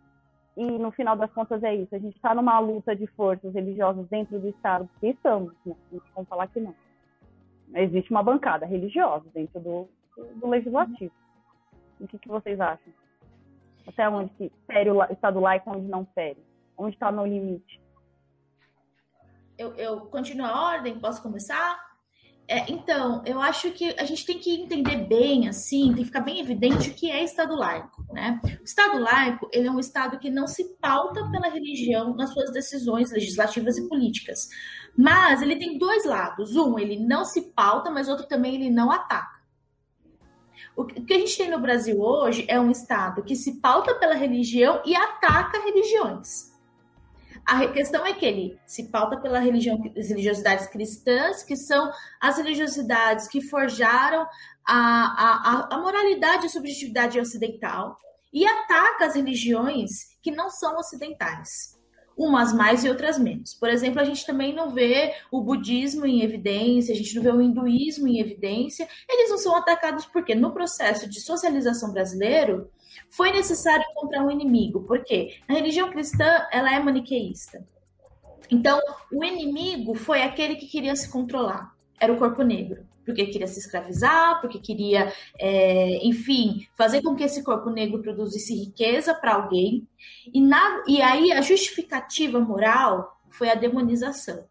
E 0.57 0.65
no 0.65 0.93
final 0.93 1.17
das 1.17 1.33
contas 1.33 1.63
é 1.63 1.75
isso. 1.75 1.95
A 1.95 1.99
gente 1.99 2.15
está 2.15 2.35
numa 2.35 2.59
luta 2.59 2.95
de 2.95 3.07
forças 3.09 3.53
religiosas 3.53 4.07
dentro 4.09 4.39
do 4.39 4.49
Estado, 4.49 4.89
porque 4.93 5.09
estamos, 5.09 5.53
né? 5.65 5.75
vamos 6.15 6.29
falar 6.29 6.47
que 6.49 6.61
não. 6.61 6.75
Existe 7.75 8.11
uma 8.11 8.23
bancada 8.23 8.67
religiosa 8.67 9.25
dentro 9.35 9.59
do, 9.61 9.89
do 10.37 10.47
legislativo. 10.47 11.13
O 11.99 12.07
que, 12.07 12.19
que 12.19 12.29
vocês 12.29 12.61
acham? 12.61 12.93
Até 13.87 14.09
onde 14.09 14.31
que 14.35 14.53
fere 14.67 14.91
o 14.91 15.03
Estado 15.05 15.41
laico, 15.41 15.71
onde 15.71 15.89
não 15.89 16.05
fere? 16.15 16.39
Onde 16.77 16.95
está 16.95 17.11
no 17.11 17.27
limite? 17.27 17.82
Eu, 19.63 19.75
eu 19.77 20.01
continuo 20.01 20.45
a 20.45 20.73
ordem? 20.73 20.99
Posso 20.99 21.23
começar? 21.23 21.79
É, 22.49 22.71
então, 22.71 23.23
eu 23.25 23.41
acho 23.41 23.71
que 23.71 23.95
a 23.97 24.05
gente 24.05 24.27
tem 24.27 24.37
que 24.41 24.51
entender 24.51 25.07
bem, 25.07 25.49
assim, 25.49 25.87
tem 25.95 25.99
que 25.99 26.07
ficar 26.07 26.21
bem 26.21 26.41
evidente 26.41 26.91
o 26.91 26.95
que 26.95 27.09
é 27.09 27.23
Estado 27.23 27.55
laico, 27.55 28.05
né? 28.13 28.41
O 28.61 28.65
Estado 28.65 28.99
laico, 28.99 29.49
ele 29.53 29.69
é 29.69 29.71
um 29.71 29.79
Estado 29.79 30.19
que 30.19 30.29
não 30.29 30.49
se 30.49 30.77
pauta 30.81 31.31
pela 31.31 31.49
religião 31.49 32.13
nas 32.17 32.33
suas 32.33 32.53
decisões 32.53 33.13
legislativas 33.13 33.79
e 33.79 33.89
políticas. 33.89 34.49
Mas 34.99 35.41
ele 35.41 35.55
tem 35.55 35.79
dois 35.79 36.05
lados. 36.05 36.57
Um, 36.57 36.77
ele 36.77 36.99
não 36.99 37.25
se 37.25 37.53
pauta, 37.53 37.89
mas 37.89 38.09
outro 38.09 38.27
também 38.27 38.57
ele 38.57 38.69
não 38.69 38.91
ataca. 38.91 39.41
O 40.75 40.85
que 40.85 41.15
a 41.15 41.19
gente 41.19 41.39
tem 41.39 41.51
no 41.51 41.61
Brasil 41.61 42.01
hoje 42.01 42.45
é 42.49 42.59
um 42.59 42.71
Estado 42.71 43.23
que 43.23 43.37
se 43.37 43.61
pauta 43.61 43.95
pela 43.95 44.15
religião 44.15 44.83
e 44.85 44.97
ataca 44.97 45.63
religiões. 45.63 46.52
A 47.45 47.67
questão 47.69 48.07
é 48.07 48.13
que 48.13 48.25
ele 48.25 48.59
se 48.67 48.89
pauta 48.89 49.17
pela 49.17 49.39
religião, 49.39 49.81
as 49.97 50.09
religiosidades 50.09 50.67
cristãs, 50.69 51.43
que 51.43 51.57
são 51.57 51.91
as 52.21 52.39
religiosidades 52.39 53.29
que 53.29 53.41
forjaram 53.41 54.27
a, 54.65 54.75
a, 54.75 55.75
a 55.75 55.79
moralidade 55.79 56.45
e 56.45 56.47
a 56.47 56.51
subjetividade 56.51 57.19
ocidental, 57.19 57.97
e 58.33 58.47
ataca 58.47 59.07
as 59.07 59.15
religiões 59.15 60.17
que 60.23 60.31
não 60.31 60.49
são 60.49 60.79
ocidentais 60.79 61.81
umas 62.17 62.53
mais 62.53 62.85
e 62.85 62.89
outras 62.89 63.19
menos. 63.19 63.55
Por 63.55 63.69
exemplo, 63.69 64.01
a 64.01 64.05
gente 64.05 64.27
também 64.27 64.55
não 64.55 64.71
vê 64.71 65.15
o 65.31 65.41
budismo 65.41 66.07
em 66.07 66.23
evidência, 66.23 66.93
a 66.93 66.97
gente 66.97 67.15
não 67.15 67.23
vê 67.23 67.31
o 67.31 67.41
hinduísmo 67.41 68.07
em 68.07 68.21
evidência. 68.21 68.89
Eles 69.09 69.31
não 69.31 69.39
são 69.39 69.57
atacados 69.57 70.05
porque 70.07 70.35
no 70.35 70.53
processo 70.53 71.09
de 71.09 71.21
socialização 71.21 71.93
brasileiro 71.93 72.71
foi 73.11 73.33
necessário 73.33 73.85
encontrar 73.91 74.25
um 74.25 74.31
inimigo. 74.31 74.85
Porque 74.85 75.37
a 75.49 75.53
religião 75.53 75.91
cristã 75.91 76.47
ela 76.53 76.75
é 76.75 76.79
maniqueísta. 76.79 77.67
Então, 78.51 78.81
o 79.13 79.25
inimigo 79.25 79.95
foi 79.95 80.23
aquele 80.23 80.57
que 80.57 80.67
queria 80.67 80.95
se 80.95 81.11
controlar. 81.11 81.75
Era 81.99 82.13
o 82.13 82.19
corpo 82.19 82.43
negro 82.43 82.87
porque 83.05 83.27
queria 83.27 83.47
se 83.47 83.59
escravizar, 83.59 84.41
porque 84.41 84.59
queria, 84.59 85.13
é, 85.39 86.05
enfim, 86.07 86.67
fazer 86.75 87.03
com 87.03 87.15
que 87.15 87.25
esse 87.25 87.43
corpo 87.43 87.71
negro 87.71 88.01
produzisse 88.01 88.55
riqueza 88.55 89.15
para 89.15 89.35
alguém. 89.35 89.87
E, 90.33 90.41
na, 90.41 90.85
e 90.87 91.03
aí 91.03 91.33
a 91.33 91.41
justificativa 91.41 92.39
moral 92.39 93.21
foi 93.31 93.51
a 93.51 93.55
demonização. 93.55 94.45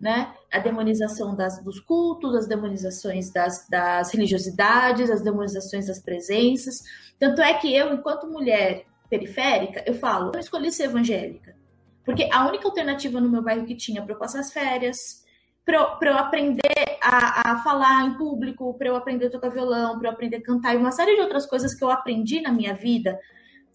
Né? 0.00 0.32
A 0.52 0.60
demonização 0.60 1.34
das, 1.34 1.62
dos 1.64 1.80
cultos, 1.80 2.34
as 2.34 2.46
demonizações 2.46 3.32
das, 3.32 3.66
das 3.68 4.12
religiosidades, 4.12 5.10
as 5.10 5.22
demonizações 5.22 5.86
das 5.86 6.00
presenças. 6.00 6.76
Tanto 7.18 7.42
é 7.42 7.54
que 7.54 7.74
eu, 7.74 7.92
enquanto 7.92 8.28
mulher 8.28 8.84
periférica, 9.10 9.82
eu 9.86 9.94
falo, 9.94 10.30
eu 10.34 10.40
escolhi 10.40 10.70
ser 10.70 10.84
evangélica. 10.84 11.56
Porque 12.04 12.28
a 12.32 12.46
única 12.46 12.66
alternativa 12.66 13.20
no 13.20 13.28
meu 13.28 13.42
bairro 13.42 13.66
que 13.66 13.76
tinha 13.76 14.02
para 14.02 14.14
eu 14.14 14.18
passar 14.18 14.40
as 14.40 14.52
férias, 14.52 15.24
para 15.64 16.10
eu 16.10 16.16
aprender 16.16 16.62
a, 17.02 17.52
a, 17.52 17.62
falar 17.62 18.06
em 18.06 18.16
público, 18.16 18.72
para 18.78 18.88
eu 18.88 18.96
aprender 18.96 19.26
a 19.26 19.30
tocar 19.30 19.50
violão, 19.50 19.98
para 19.98 20.08
eu 20.08 20.12
aprender 20.12 20.36
a 20.36 20.42
cantar 20.42 20.74
e 20.74 20.78
uma 20.78 20.90
série 20.92 21.16
de 21.16 21.20
outras 21.20 21.44
coisas 21.44 21.74
que 21.74 21.84
eu 21.84 21.90
aprendi 21.90 22.40
na 22.40 22.50
minha 22.50 22.74
vida, 22.74 23.18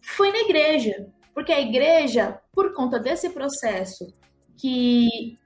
foi 0.02 0.32
na 0.32 0.40
igreja. 0.40 1.08
Porque 1.34 1.52
a 1.52 1.62
igreja, 1.62 2.40
por 2.52 2.74
conta 2.74 3.00
desse 3.00 3.30
processo 3.30 4.12
que 4.58 5.38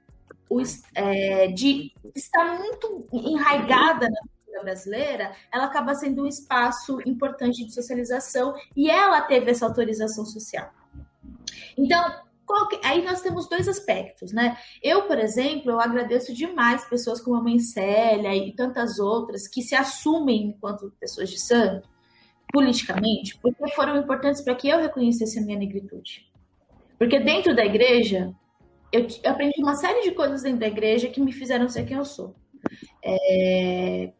o, 0.48 0.60
é, 0.94 1.48
de 1.48 1.92
estar 2.14 2.58
muito 2.58 3.06
enraigada 3.12 4.08
na 4.08 4.20
cultura 4.20 4.62
brasileira, 4.62 5.32
ela 5.52 5.64
acaba 5.64 5.94
sendo 5.94 6.22
um 6.22 6.26
espaço 6.26 7.00
importante 7.06 7.64
de 7.64 7.72
socialização 7.72 8.54
e 8.76 8.90
ela 8.90 9.20
teve 9.22 9.50
essa 9.50 9.66
autorização 9.66 10.24
social. 10.24 10.70
Então, 11.76 12.28
que... 12.68 12.80
Aí 12.82 13.04
nós 13.04 13.20
temos 13.20 13.48
dois 13.48 13.68
aspectos, 13.68 14.32
né? 14.32 14.56
Eu, 14.82 15.02
por 15.02 15.18
exemplo, 15.18 15.70
eu 15.70 15.80
agradeço 15.80 16.32
demais 16.32 16.84
pessoas 16.84 17.20
como 17.20 17.36
a 17.36 17.42
mãe 17.42 17.58
Célia 17.58 18.34
e 18.34 18.54
tantas 18.54 18.98
outras 18.98 19.46
que 19.46 19.62
se 19.62 19.74
assumem 19.74 20.48
enquanto 20.48 20.92
pessoas 20.98 21.28
de 21.28 21.38
santo, 21.38 21.88
politicamente, 22.52 23.38
porque 23.38 23.68
foram 23.74 23.96
importantes 23.96 24.40
para 24.40 24.54
que 24.54 24.68
eu 24.68 24.80
reconhecesse 24.80 25.38
a 25.38 25.42
minha 25.42 25.58
negritude. 25.58 26.26
Porque 26.98 27.20
dentro 27.20 27.54
da 27.54 27.64
igreja, 27.64 28.34
eu, 28.92 29.06
eu 29.22 29.30
aprendi 29.30 29.60
uma 29.62 29.76
série 29.76 30.02
de 30.02 30.12
coisas 30.12 30.42
dentro 30.42 30.60
da 30.60 30.66
igreja 30.66 31.08
que 31.08 31.20
me 31.20 31.32
fizeram 31.32 31.68
ser 31.68 31.84
quem 31.84 31.96
eu 31.96 32.04
sou. 32.04 32.34
É, 33.04 34.12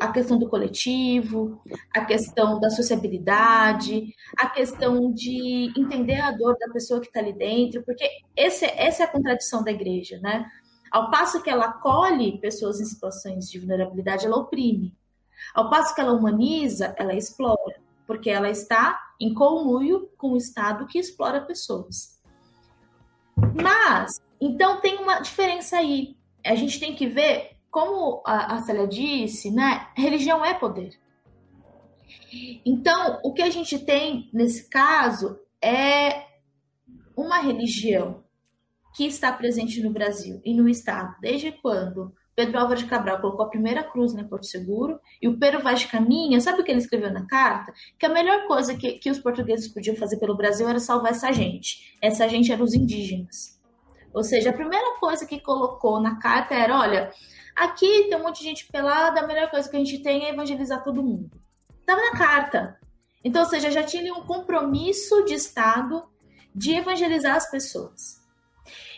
a 0.00 0.12
questão 0.12 0.38
do 0.38 0.48
coletivo, 0.48 1.60
a 1.94 2.04
questão 2.04 2.60
da 2.60 2.70
sociabilidade, 2.70 4.14
a 4.36 4.48
questão 4.48 5.12
de 5.12 5.72
entender 5.76 6.20
a 6.20 6.30
dor 6.32 6.56
da 6.58 6.72
pessoa 6.72 7.00
que 7.00 7.06
está 7.06 7.20
ali 7.20 7.32
dentro, 7.32 7.82
porque 7.82 8.06
esse, 8.36 8.66
essa 8.66 9.02
é 9.02 9.06
a 9.06 9.10
contradição 9.10 9.62
da 9.62 9.70
igreja, 9.70 10.18
né? 10.20 10.46
Ao 10.90 11.10
passo 11.10 11.42
que 11.42 11.50
ela 11.50 11.66
acolhe 11.66 12.38
pessoas 12.38 12.80
em 12.80 12.84
situações 12.84 13.50
de 13.50 13.58
vulnerabilidade, 13.58 14.26
ela 14.26 14.36
oprime. 14.36 14.94
Ao 15.54 15.68
passo 15.68 15.94
que 15.94 16.00
ela 16.00 16.12
humaniza, 16.12 16.94
ela 16.96 17.14
explora, 17.14 17.80
porque 18.06 18.30
ela 18.30 18.48
está 18.48 19.00
em 19.20 19.34
conluio 19.34 20.08
com 20.16 20.32
o 20.32 20.36
Estado 20.36 20.86
que 20.86 20.98
explora 20.98 21.40
pessoas. 21.40 22.13
Mas, 23.36 24.20
então 24.40 24.80
tem 24.80 24.98
uma 24.98 25.20
diferença 25.20 25.78
aí. 25.78 26.16
A 26.44 26.54
gente 26.54 26.78
tem 26.78 26.94
que 26.94 27.06
ver 27.06 27.56
como 27.70 28.22
a, 28.24 28.54
a 28.54 28.58
Célia 28.62 28.86
disse, 28.86 29.50
né, 29.50 29.88
religião 29.96 30.44
é 30.44 30.54
poder. 30.54 30.98
Então, 32.64 33.20
o 33.24 33.32
que 33.32 33.42
a 33.42 33.50
gente 33.50 33.78
tem 33.78 34.28
nesse 34.32 34.68
caso 34.68 35.38
é 35.62 36.26
uma 37.16 37.38
religião 37.40 38.22
que 38.94 39.06
está 39.06 39.32
presente 39.32 39.82
no 39.82 39.90
Brasil 39.90 40.40
e 40.44 40.54
no 40.54 40.68
Estado 40.68 41.16
desde 41.20 41.50
quando 41.50 42.14
Pedro 42.34 42.58
Álvares 42.58 42.82
Cabral 42.84 43.20
colocou 43.20 43.46
a 43.46 43.48
primeira 43.48 43.82
cruz 43.82 44.14
em 44.14 44.24
Porto 44.24 44.46
Seguro 44.46 44.98
e 45.22 45.28
o 45.28 45.38
Pero 45.38 45.60
Vaz 45.60 45.80
de 45.80 45.88
Caminha, 45.88 46.40
sabe 46.40 46.60
o 46.60 46.64
que 46.64 46.70
ele 46.70 46.80
escreveu 46.80 47.12
na 47.12 47.26
carta? 47.26 47.72
Que 47.98 48.06
a 48.06 48.08
melhor 48.08 48.46
coisa 48.46 48.74
que, 48.74 48.92
que 48.92 49.10
os 49.10 49.18
portugueses 49.18 49.68
podiam 49.68 49.96
fazer 49.96 50.18
pelo 50.18 50.36
Brasil 50.36 50.68
era 50.68 50.80
salvar 50.80 51.12
essa 51.12 51.32
gente. 51.32 51.96
Essa 52.02 52.28
gente 52.28 52.52
eram 52.52 52.64
os 52.64 52.74
indígenas. 52.74 53.60
Ou 54.12 54.22
seja, 54.22 54.50
a 54.50 54.52
primeira 54.52 54.98
coisa 54.98 55.26
que 55.26 55.40
colocou 55.40 56.00
na 56.00 56.18
carta 56.18 56.54
era: 56.54 56.78
olha, 56.78 57.10
Aqui 57.54 58.08
tem 58.08 58.16
um 58.16 58.22
monte 58.22 58.38
de 58.38 58.44
gente 58.44 58.66
pelada, 58.66 59.20
a 59.20 59.26
melhor 59.26 59.48
coisa 59.48 59.68
que 59.68 59.76
a 59.76 59.78
gente 59.78 60.02
tem 60.02 60.24
é 60.24 60.30
evangelizar 60.30 60.82
todo 60.82 61.02
mundo. 61.02 61.30
Estava 61.80 62.00
na 62.00 62.18
carta. 62.18 62.78
Então, 63.22 63.42
ou 63.42 63.48
seja, 63.48 63.70
já 63.70 63.82
tinha 63.82 64.12
um 64.12 64.22
compromisso 64.22 65.24
de 65.24 65.34
Estado 65.34 66.04
de 66.54 66.74
evangelizar 66.74 67.36
as 67.36 67.48
pessoas. 67.50 68.23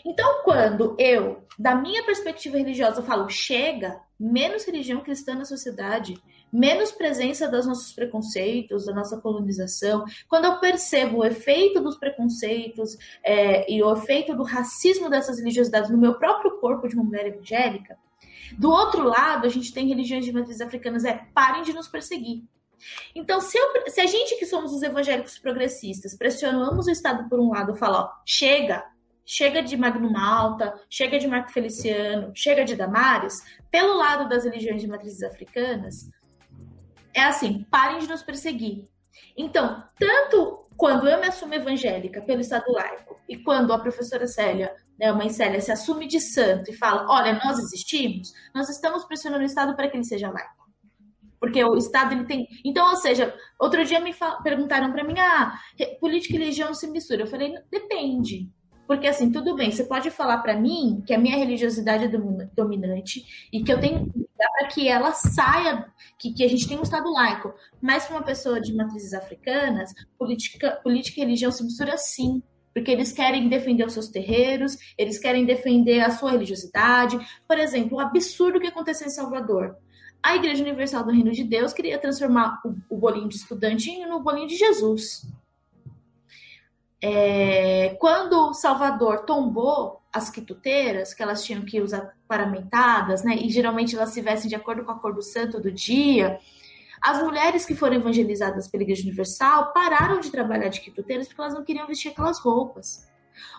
Então, 0.07 0.43
quando 0.45 0.95
eu, 1.01 1.43
da 1.59 1.75
minha 1.75 2.05
perspectiva 2.05 2.57
religiosa, 2.57 3.03
falo 3.03 3.29
chega, 3.29 4.01
menos 4.19 4.65
religião 4.65 5.01
cristã 5.01 5.35
na 5.35 5.45
sociedade, 5.45 6.15
menos 6.53 6.93
presença 6.93 7.49
dos 7.49 7.67
nossos 7.67 7.93
preconceitos, 7.93 8.87
da 8.87 8.95
nossa 8.95 9.21
colonização, 9.21 10.05
quando 10.29 10.45
eu 10.45 10.61
percebo 10.61 11.19
o 11.19 11.25
efeito 11.25 11.81
dos 11.81 11.99
preconceitos 11.99 12.97
é, 13.25 13.69
e 13.71 13.83
o 13.83 13.93
efeito 13.93 14.33
do 14.33 14.45
racismo 14.45 15.11
dessas 15.11 15.41
religiosidades 15.41 15.91
no 15.91 15.99
meu 15.99 16.15
próprio 16.15 16.53
corpo 16.61 16.87
de 16.87 16.95
uma 16.95 17.03
mulher 17.03 17.27
evangélica, 17.27 17.99
do 18.57 18.71
outro 18.71 19.03
lado, 19.03 19.45
a 19.45 19.51
gente 19.51 19.75
tem 19.75 19.89
religiões 19.89 20.25
de 20.25 20.33
matriz 20.33 20.61
africanas, 20.61 21.05
é 21.05 21.27
parem 21.35 21.65
de 21.65 21.73
nos 21.73 21.89
perseguir. 21.89 22.45
Então, 23.13 23.41
se, 23.41 23.59
eu, 23.59 23.91
se 23.91 24.01
a 24.01 24.07
gente 24.07 24.39
que 24.39 24.47
somos 24.47 24.73
os 24.73 24.85
evangélicos 24.85 25.37
progressistas 25.37 26.17
pressionamos 26.17 26.87
o 26.87 26.91
Estado 26.91 27.29
por 27.29 27.41
um 27.41 27.51
lado, 27.51 27.75
fala, 27.75 28.03
ó, 28.03 28.23
chega, 28.25 28.85
chega 29.27 29.63
de 29.63 29.77
Magno 29.77 30.11
Malta, 30.11 30.81
chega 30.89 31.19
de 31.19 31.27
Marco 31.27 31.51
Feliciano, 31.51 32.31
chega 32.35 32.65
de 32.65 32.77
Damares, 32.77 33.43
pelo 33.71 33.97
lado 33.97 34.29
das 34.29 34.45
religiões 34.45 34.81
de 34.81 34.89
matrizes 34.89 35.23
africanas, 35.23 36.09
é 37.13 37.23
assim, 37.23 37.67
parem 37.71 37.99
de 37.99 38.09
nos 38.09 38.23
perseguir. 38.23 38.89
Então, 39.37 39.83
tanto 39.99 40.67
quando 40.77 41.09
eu 41.09 41.19
me 41.19 41.27
assumo 41.27 41.55
evangélica 41.55 42.23
pelo 42.23 42.41
Estado 42.41 42.71
laico 42.71 43.19
e 43.29 43.37
quando 43.39 43.73
a 43.73 43.79
professora 43.79 44.27
Célia 44.27 44.75
né, 44.99 45.07
a 45.07 45.15
mãe 45.15 45.29
Célia 45.29 45.61
se 45.61 45.71
assume 45.71 46.07
de 46.07 46.21
santo 46.21 46.71
e 46.71 46.75
fala: 46.75 47.07
olha, 47.09 47.39
nós 47.45 47.59
existimos, 47.59 48.33
nós 48.55 48.69
estamos 48.69 49.05
pressionando 49.05 49.43
o 49.43 49.47
Estado 49.47 49.75
para 49.75 49.89
que 49.89 49.97
ele 49.97 50.05
seja 50.05 50.31
laico. 50.31 50.67
Porque 51.39 51.63
o 51.63 51.77
Estado 51.77 52.15
ele 52.15 52.25
tem. 52.25 52.49
Então, 52.65 52.89
ou 52.89 52.97
seja, 52.97 53.35
outro 53.59 53.85
dia 53.85 54.01
me 54.01 54.15
perguntaram 54.43 54.93
para 54.93 55.05
mim: 55.05 55.19
ah, 55.19 55.59
política 56.01 56.35
e 56.35 56.39
religião 56.39 56.73
se 56.75 56.87
misturam. 56.87 57.25
Eu 57.25 57.31
falei: 57.31 57.55
depende. 57.71 58.51
Porque 58.87 59.07
assim, 59.07 59.31
tudo 59.31 59.57
bem, 59.57 59.71
você 59.71 59.85
pode 59.85 60.11
falar 60.11 60.39
para 60.39 60.57
mim 60.57 61.03
que 61.07 61.13
a 61.13 61.19
minha 61.19 61.37
religiosidade 61.37 62.05
é 62.05 62.49
dominante 62.55 63.49
e 63.53 63.63
que 63.63 63.73
eu 63.73 63.81
tenho 63.81 64.07
que 64.11 64.27
para 64.37 64.69
que 64.69 64.87
ela 64.87 65.13
saia, 65.13 65.87
que, 66.19 66.33
que 66.33 66.45
a 66.45 66.49
gente 66.49 66.69
tem 66.69 66.79
um 66.79 66.83
Estado 66.83 67.11
laico. 67.11 67.53
Mas 67.81 68.05
para 68.05 68.17
uma 68.17 68.23
pessoa 68.23 68.61
de 68.61 68.75
matrizes 68.75 69.13
africanas, 69.13 69.93
política, 70.19 70.79
política 70.83 71.21
e 71.21 71.25
religião 71.25 71.51
se 71.51 71.65
mistura 71.65 71.97
sim 71.97 72.43
porque 72.77 72.91
eles 72.91 73.11
querem 73.11 73.49
defender 73.49 73.87
os 73.87 73.95
seus 73.95 74.09
terreiros, 74.09 74.77
eles 74.99 75.19
querem 75.19 75.47
defender 75.47 76.01
a 76.01 76.11
sua 76.11 76.33
religiosidade. 76.33 77.19
Por 77.49 77.59
exemplo, 77.59 77.97
o 77.97 78.01
absurdo 78.01 78.61
que 78.61 78.67
aconteceu 78.67 79.07
em 79.07 79.11
Salvador. 79.11 79.75
A 80.23 80.37
Igreja 80.37 80.63
Universal 80.63 81.05
do 81.05 81.11
Reino 81.11 81.33
de 81.33 81.43
Deus 81.43 81.73
queria 81.73 81.99
transformar 81.99 82.61
o, 82.63 82.75
o 82.91 82.99
bolinho 82.99 83.31
de 83.31 83.37
estudante 83.37 83.99
no 84.05 84.21
bolinho 84.21 84.47
de 84.47 84.57
Jesus. 84.57 85.27
É, 87.03 87.97
quando 88.01 88.55
Salvador 88.55 89.25
tombou 89.25 90.01
as 90.13 90.31
quituteiras, 90.31 91.13
que 91.13 91.23
elas 91.23 91.45
tinham 91.45 91.63
que 91.63 91.81
usar 91.81 92.15
paramentadas, 92.27 93.23
né, 93.23 93.37
e 93.37 93.51
geralmente 93.51 93.95
elas 93.95 94.11
se 94.11 94.23
vestem 94.23 94.49
de 94.49 94.55
acordo 94.55 94.85
com 94.85 94.93
a 94.93 94.99
cor 94.99 95.15
do 95.15 95.23
santo 95.23 95.61
do 95.61 95.71
dia, 95.71 96.39
as 97.03 97.23
mulheres 97.23 97.67
que 97.67 97.75
foram 97.75 97.97
evangelizadas 97.97 98.69
pela 98.69 98.83
Igreja 98.83 99.03
Universal 99.03 99.73
pararam 99.73 100.19
de 100.21 100.31
trabalhar 100.31 100.69
de 100.69 100.81
quituteiras 100.81 101.27
porque 101.27 101.41
elas 101.41 101.55
não 101.55 101.65
queriam 101.65 101.87
vestir 101.87 102.11
aquelas 102.11 102.39
roupas. 102.39 103.07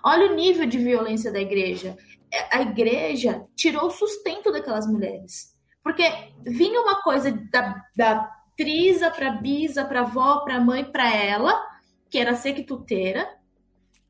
Olha 0.04 0.32
o 0.32 0.36
nível 0.36 0.66
de 0.66 0.78
violência 0.78 1.32
da 1.32 1.40
igreja. 1.40 1.96
É, 2.34 2.58
a 2.58 2.62
igreja 2.62 3.46
tirou 3.56 3.88
o 3.88 3.92
sustento 3.92 4.52
daquelas 4.52 4.88
mulheres. 4.88 5.56
Porque 5.84 6.04
vinha 6.44 6.82
uma 6.82 7.02
coisa 7.02 7.32
da, 7.52 7.82
da 7.96 8.32
trisa 8.58 9.12
para 9.12 9.32
bisa, 9.32 9.86
para 9.86 10.02
avó, 10.02 10.40
para 10.40 10.60
mãe, 10.60 10.84
para 10.84 11.14
ela, 11.14 11.54
que 12.10 12.18
era 12.18 12.36
ser 12.36 12.54
quituteira, 12.54 13.28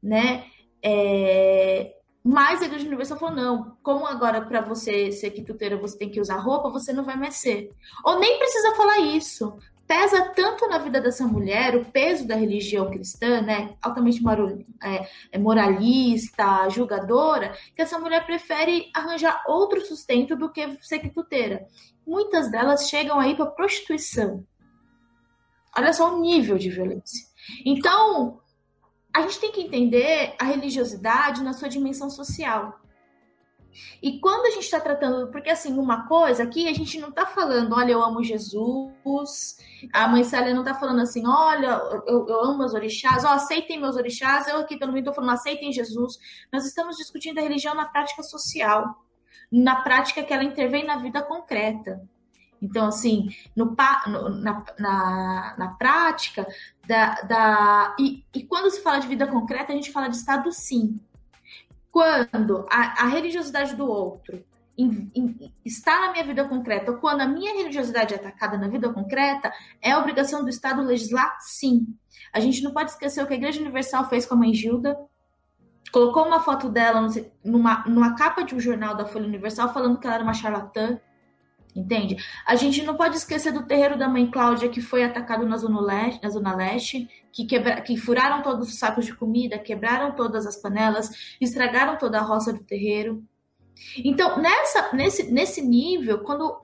né? 0.01 0.45
É, 0.81 1.95
mas 2.23 2.61
a 2.61 2.65
Igreja 2.65 2.85
Universal 2.85 3.17
falou: 3.17 3.35
não, 3.35 3.77
como 3.81 4.05
agora 4.05 4.41
para 4.41 4.59
você 4.59 5.11
ser 5.13 5.31
quituteira 5.31 5.77
você 5.77 5.97
tem 5.97 6.09
que 6.09 6.19
usar 6.19 6.37
roupa, 6.37 6.69
você 6.69 6.91
não 6.91 7.05
vai 7.05 7.15
mais 7.15 7.35
ser. 7.35 7.71
Ou 8.03 8.19
nem 8.19 8.37
precisa 8.37 8.75
falar 8.75 8.99
isso. 8.99 9.57
Pesa 9.87 10.33
tanto 10.35 10.67
na 10.67 10.77
vida 10.79 10.99
dessa 10.99 11.25
mulher 11.25 11.73
o 11.77 11.85
peso 11.85 12.27
da 12.27 12.35
religião 12.35 12.91
cristã, 12.91 13.41
né? 13.41 13.77
Altamente 13.81 14.21
é, 14.83 15.07
é 15.31 15.39
moralista, 15.39 16.67
julgadora, 16.67 17.55
que 17.73 17.81
essa 17.81 17.97
mulher 17.97 18.25
prefere 18.25 18.91
arranjar 18.93 19.45
outro 19.47 19.79
sustento 19.79 20.35
do 20.35 20.51
que 20.51 20.77
ser 20.81 20.99
quituteira. 20.99 21.65
Muitas 22.05 22.51
delas 22.51 22.89
chegam 22.89 23.17
aí 23.17 23.33
para 23.33 23.45
prostituição. 23.45 24.45
Olha 25.77 25.93
só 25.93 26.13
o 26.13 26.19
nível 26.19 26.57
de 26.57 26.69
violência. 26.69 27.25
Então, 27.65 28.39
a 29.13 29.21
gente 29.21 29.39
tem 29.39 29.51
que 29.51 29.61
entender 29.61 30.35
a 30.39 30.45
religiosidade 30.45 31.43
na 31.43 31.53
sua 31.53 31.69
dimensão 31.69 32.09
social. 32.09 32.79
E 34.01 34.19
quando 34.19 34.45
a 34.45 34.51
gente 34.51 34.63
está 34.63 34.79
tratando, 34.79 35.31
porque 35.31 35.49
assim, 35.49 35.77
uma 35.77 36.07
coisa 36.07 36.43
aqui, 36.43 36.67
a 36.67 36.73
gente 36.73 36.99
não 36.99 37.09
está 37.09 37.25
falando, 37.25 37.75
olha, 37.75 37.91
eu 37.91 38.03
amo 38.03 38.23
Jesus, 38.23 39.57
a 39.93 40.07
mãe 40.07 40.23
Célia 40.23 40.53
não 40.53 40.61
está 40.61 40.73
falando 40.73 41.01
assim, 41.01 41.25
olha, 41.25 41.79
eu, 42.07 42.27
eu 42.27 42.43
amo 42.43 42.59
meus 42.59 42.73
orixás, 42.73 43.23
ó, 43.23 43.29
aceitem 43.29 43.79
meus 43.79 43.95
orixás, 43.95 44.47
eu 44.47 44.57
aqui 44.57 44.77
também 44.77 44.99
estou 44.99 45.13
falando, 45.13 45.31
aceitem 45.31 45.71
Jesus. 45.71 46.17
Nós 46.51 46.65
estamos 46.65 46.97
discutindo 46.97 47.39
a 47.39 47.41
religião 47.41 47.75
na 47.75 47.85
prática 47.85 48.23
social, 48.23 49.03
na 49.51 49.77
prática 49.77 50.23
que 50.23 50.33
ela 50.33 50.43
intervém 50.43 50.85
na 50.85 50.97
vida 50.97 51.21
concreta. 51.21 52.01
Então, 52.61 52.87
assim, 52.87 53.29
no, 53.55 53.75
na, 54.41 54.65
na, 54.79 55.55
na 55.57 55.67
prática, 55.77 56.47
da, 56.87 57.21
da 57.21 57.95
e, 57.99 58.23
e, 58.33 58.43
quando 58.43 58.71
se 58.71 58.81
fala 58.81 58.99
de 58.99 59.07
vida 59.07 59.27
concreta, 59.27 59.71
a 59.71 59.75
gente 59.75 59.91
fala 59.91 60.07
de 60.07 60.15
Estado 60.15 60.51
sim. 60.51 60.99
Quando 61.91 62.65
a, 62.69 63.03
a 63.03 63.07
religiosidade 63.07 63.75
do 63.75 63.87
outro 63.87 64.43
in, 64.77 65.11
in, 65.15 65.51
está 65.65 65.99
na 66.01 66.11
minha 66.11 66.23
vida 66.23 66.45
concreta, 66.45 66.91
ou 66.91 66.97
quando 66.97 67.21
a 67.21 67.27
minha 67.27 67.53
religiosidade 67.53 68.13
é 68.13 68.17
atacada 68.17 68.57
na 68.57 68.67
vida 68.67 68.91
concreta, 68.93 69.51
é 69.81 69.97
obrigação 69.97 70.43
do 70.43 70.49
Estado 70.49 70.81
legislar 70.81 71.37
sim. 71.41 71.87
A 72.31 72.39
gente 72.39 72.63
não 72.63 72.71
pode 72.71 72.91
esquecer 72.91 73.23
o 73.23 73.27
que 73.27 73.33
a 73.33 73.37
Igreja 73.37 73.59
Universal 73.59 74.07
fez 74.07 74.25
com 74.25 74.35
a 74.35 74.37
mãe 74.37 74.53
Gilda, 74.53 74.97
colocou 75.91 76.25
uma 76.25 76.39
foto 76.39 76.69
dela 76.69 77.07
numa, 77.43 77.83
numa 77.87 78.15
capa 78.15 78.43
de 78.43 78.53
um 78.53 78.59
jornal 78.59 78.95
da 78.95 79.05
Folha 79.05 79.25
Universal 79.25 79.73
falando 79.73 79.99
que 79.99 80.05
ela 80.05 80.15
era 80.15 80.23
uma 80.23 80.33
charlatã, 80.33 80.99
entende? 81.79 82.17
A 82.45 82.55
gente 82.55 82.83
não 82.83 82.95
pode 82.95 83.17
esquecer 83.17 83.51
do 83.51 83.65
terreiro 83.65 83.97
da 83.97 84.07
mãe 84.07 84.29
Cláudia, 84.29 84.69
que 84.69 84.81
foi 84.81 85.03
atacado 85.03 85.47
na 85.47 85.57
Zona 85.57 85.79
Leste, 85.81 86.23
na 86.23 86.29
zona 86.29 86.55
leste 86.55 87.07
que, 87.31 87.45
quebra, 87.45 87.79
que 87.81 87.95
furaram 87.95 88.41
todos 88.41 88.67
os 88.67 88.79
sacos 88.79 89.05
de 89.05 89.15
comida, 89.15 89.59
quebraram 89.59 90.15
todas 90.15 90.47
as 90.47 90.55
panelas, 90.55 91.35
estragaram 91.39 91.97
toda 91.97 92.17
a 92.17 92.23
roça 92.23 92.51
do 92.51 92.63
terreiro. 92.63 93.23
Então, 94.03 94.41
nessa, 94.41 94.91
nesse, 94.93 95.31
nesse 95.31 95.61
nível, 95.61 96.19
quando 96.23 96.59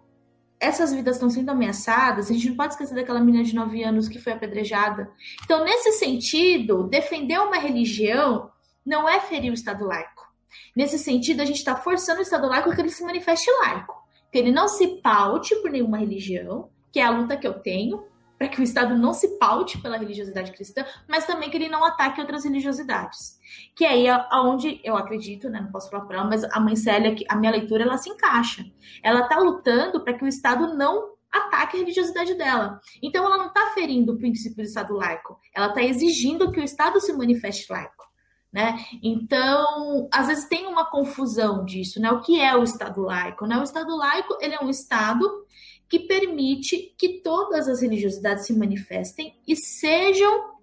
essas 0.59 0.91
vidas 0.91 1.17
estão 1.17 1.29
sendo 1.29 1.51
ameaçadas, 1.51 2.29
a 2.29 2.33
gente 2.33 2.49
não 2.49 2.55
pode 2.55 2.73
esquecer 2.73 2.95
daquela 2.95 3.19
menina 3.19 3.43
de 3.43 3.53
9 3.53 3.83
anos 3.83 4.07
que 4.07 4.17
foi 4.17 4.33
apedrejada. 4.33 5.11
Então, 5.43 5.63
nesse 5.63 5.91
sentido, 5.91 6.87
defender 6.87 7.37
uma 7.37 7.57
religião 7.57 8.49
não 8.83 9.07
é 9.07 9.19
ferir 9.19 9.51
o 9.51 9.53
Estado 9.53 9.85
laico. 9.85 10.23
Nesse 10.75 10.97
sentido, 10.97 11.41
a 11.41 11.45
gente 11.45 11.57
está 11.57 11.75
forçando 11.75 12.19
o 12.19 12.23
Estado 12.23 12.47
laico 12.47 12.73
que 12.73 12.81
ele 12.81 12.89
se 12.89 13.03
manifeste 13.03 13.49
laico 13.61 14.02
que 14.33 14.39
ele 14.39 14.51
não 14.51 14.67
se 14.67 14.99
paute 14.99 15.55
por 15.57 15.69
nenhuma 15.69 15.99
religião, 15.99 16.67
que 16.91 16.99
é 16.99 17.03
a 17.03 17.11
luta 17.11 17.37
que 17.37 17.47
eu 17.47 17.53
tenho, 17.53 18.03
para 18.35 18.47
que 18.47 18.59
o 18.59 18.63
Estado 18.63 18.97
não 18.97 19.13
se 19.13 19.37
paute 19.37 19.77
pela 19.77 19.95
religiosidade 19.95 20.51
cristã, 20.51 20.83
mas 21.07 21.27
também 21.27 21.51
que 21.51 21.55
ele 21.55 21.69
não 21.69 21.85
ataque 21.85 22.19
outras 22.19 22.43
religiosidades. 22.43 23.39
Que 23.75 23.85
aí 23.85 24.07
é 24.07 24.27
onde 24.33 24.81
eu 24.83 24.97
acredito, 24.97 25.51
né, 25.51 25.61
não 25.61 25.71
posso 25.71 25.87
falar 25.87 26.05
para 26.05 26.17
ela, 26.17 26.27
mas 26.27 26.43
a 26.45 26.59
mãe 26.59 26.75
Célia, 26.75 27.15
a 27.29 27.35
minha 27.35 27.51
leitura, 27.51 27.83
ela 27.83 27.95
se 27.95 28.09
encaixa. 28.09 28.65
Ela 29.03 29.21
está 29.21 29.37
lutando 29.37 30.03
para 30.03 30.13
que 30.13 30.25
o 30.25 30.27
Estado 30.27 30.75
não 30.75 31.13
ataque 31.31 31.77
a 31.77 31.79
religiosidade 31.81 32.33
dela. 32.33 32.81
Então 33.03 33.23
ela 33.23 33.37
não 33.37 33.47
está 33.47 33.67
ferindo 33.75 34.13
o 34.13 34.17
princípio 34.17 34.57
do 34.57 34.67
Estado 34.67 34.95
laico, 34.95 35.39
ela 35.55 35.67
está 35.67 35.83
exigindo 35.83 36.51
que 36.51 36.59
o 36.59 36.63
Estado 36.63 36.99
se 36.99 37.13
manifeste 37.13 37.71
laico. 37.71 38.03
Né? 38.53 38.85
Então, 39.01 40.07
às 40.11 40.27
vezes 40.27 40.47
tem 40.47 40.67
uma 40.67 40.85
confusão 40.85 41.65
disso, 41.65 41.99
né? 41.99 42.11
O 42.11 42.21
que 42.21 42.39
é 42.39 42.55
o 42.55 42.61
Estado 42.61 43.01
laico? 43.01 43.47
Né? 43.47 43.57
O 43.57 43.63
Estado 43.63 43.97
laico 43.97 44.37
ele 44.39 44.53
é 44.53 44.63
um 44.63 44.69
Estado 44.69 45.27
que 45.89 45.99
permite 45.99 46.93
que 46.95 47.21
todas 47.21 47.67
as 47.67 47.81
religiosidades 47.81 48.45
se 48.45 48.53
manifestem 48.53 49.35
e 49.47 49.55
sejam 49.55 50.53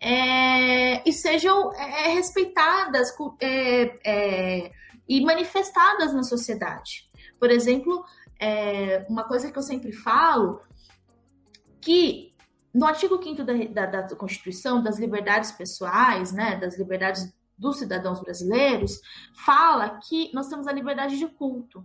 é, 0.00 1.08
e 1.08 1.12
sejam 1.12 1.72
é, 1.74 2.12
respeitadas 2.14 3.12
é, 3.40 3.98
é, 4.04 4.72
e 5.08 5.20
manifestadas 5.20 6.12
na 6.12 6.22
sociedade. 6.22 7.08
Por 7.38 7.50
exemplo, 7.50 8.04
é, 8.40 9.04
uma 9.08 9.24
coisa 9.24 9.50
que 9.50 9.58
eu 9.58 9.62
sempre 9.62 9.92
falo 9.92 10.60
que 11.80 12.31
no 12.74 12.86
artigo 12.86 13.22
5 13.22 13.44
da, 13.44 13.86
da, 13.86 14.00
da, 14.02 14.16
Constituição, 14.16 14.82
das 14.82 14.98
liberdades 14.98 15.52
pessoais, 15.52 16.32
né, 16.32 16.56
das 16.56 16.78
liberdades 16.78 17.32
dos 17.56 17.78
cidadãos 17.78 18.20
brasileiros, 18.20 19.00
fala 19.34 20.00
que 20.00 20.30
nós 20.32 20.48
temos 20.48 20.66
a 20.66 20.72
liberdade 20.72 21.18
de 21.18 21.28
culto. 21.28 21.84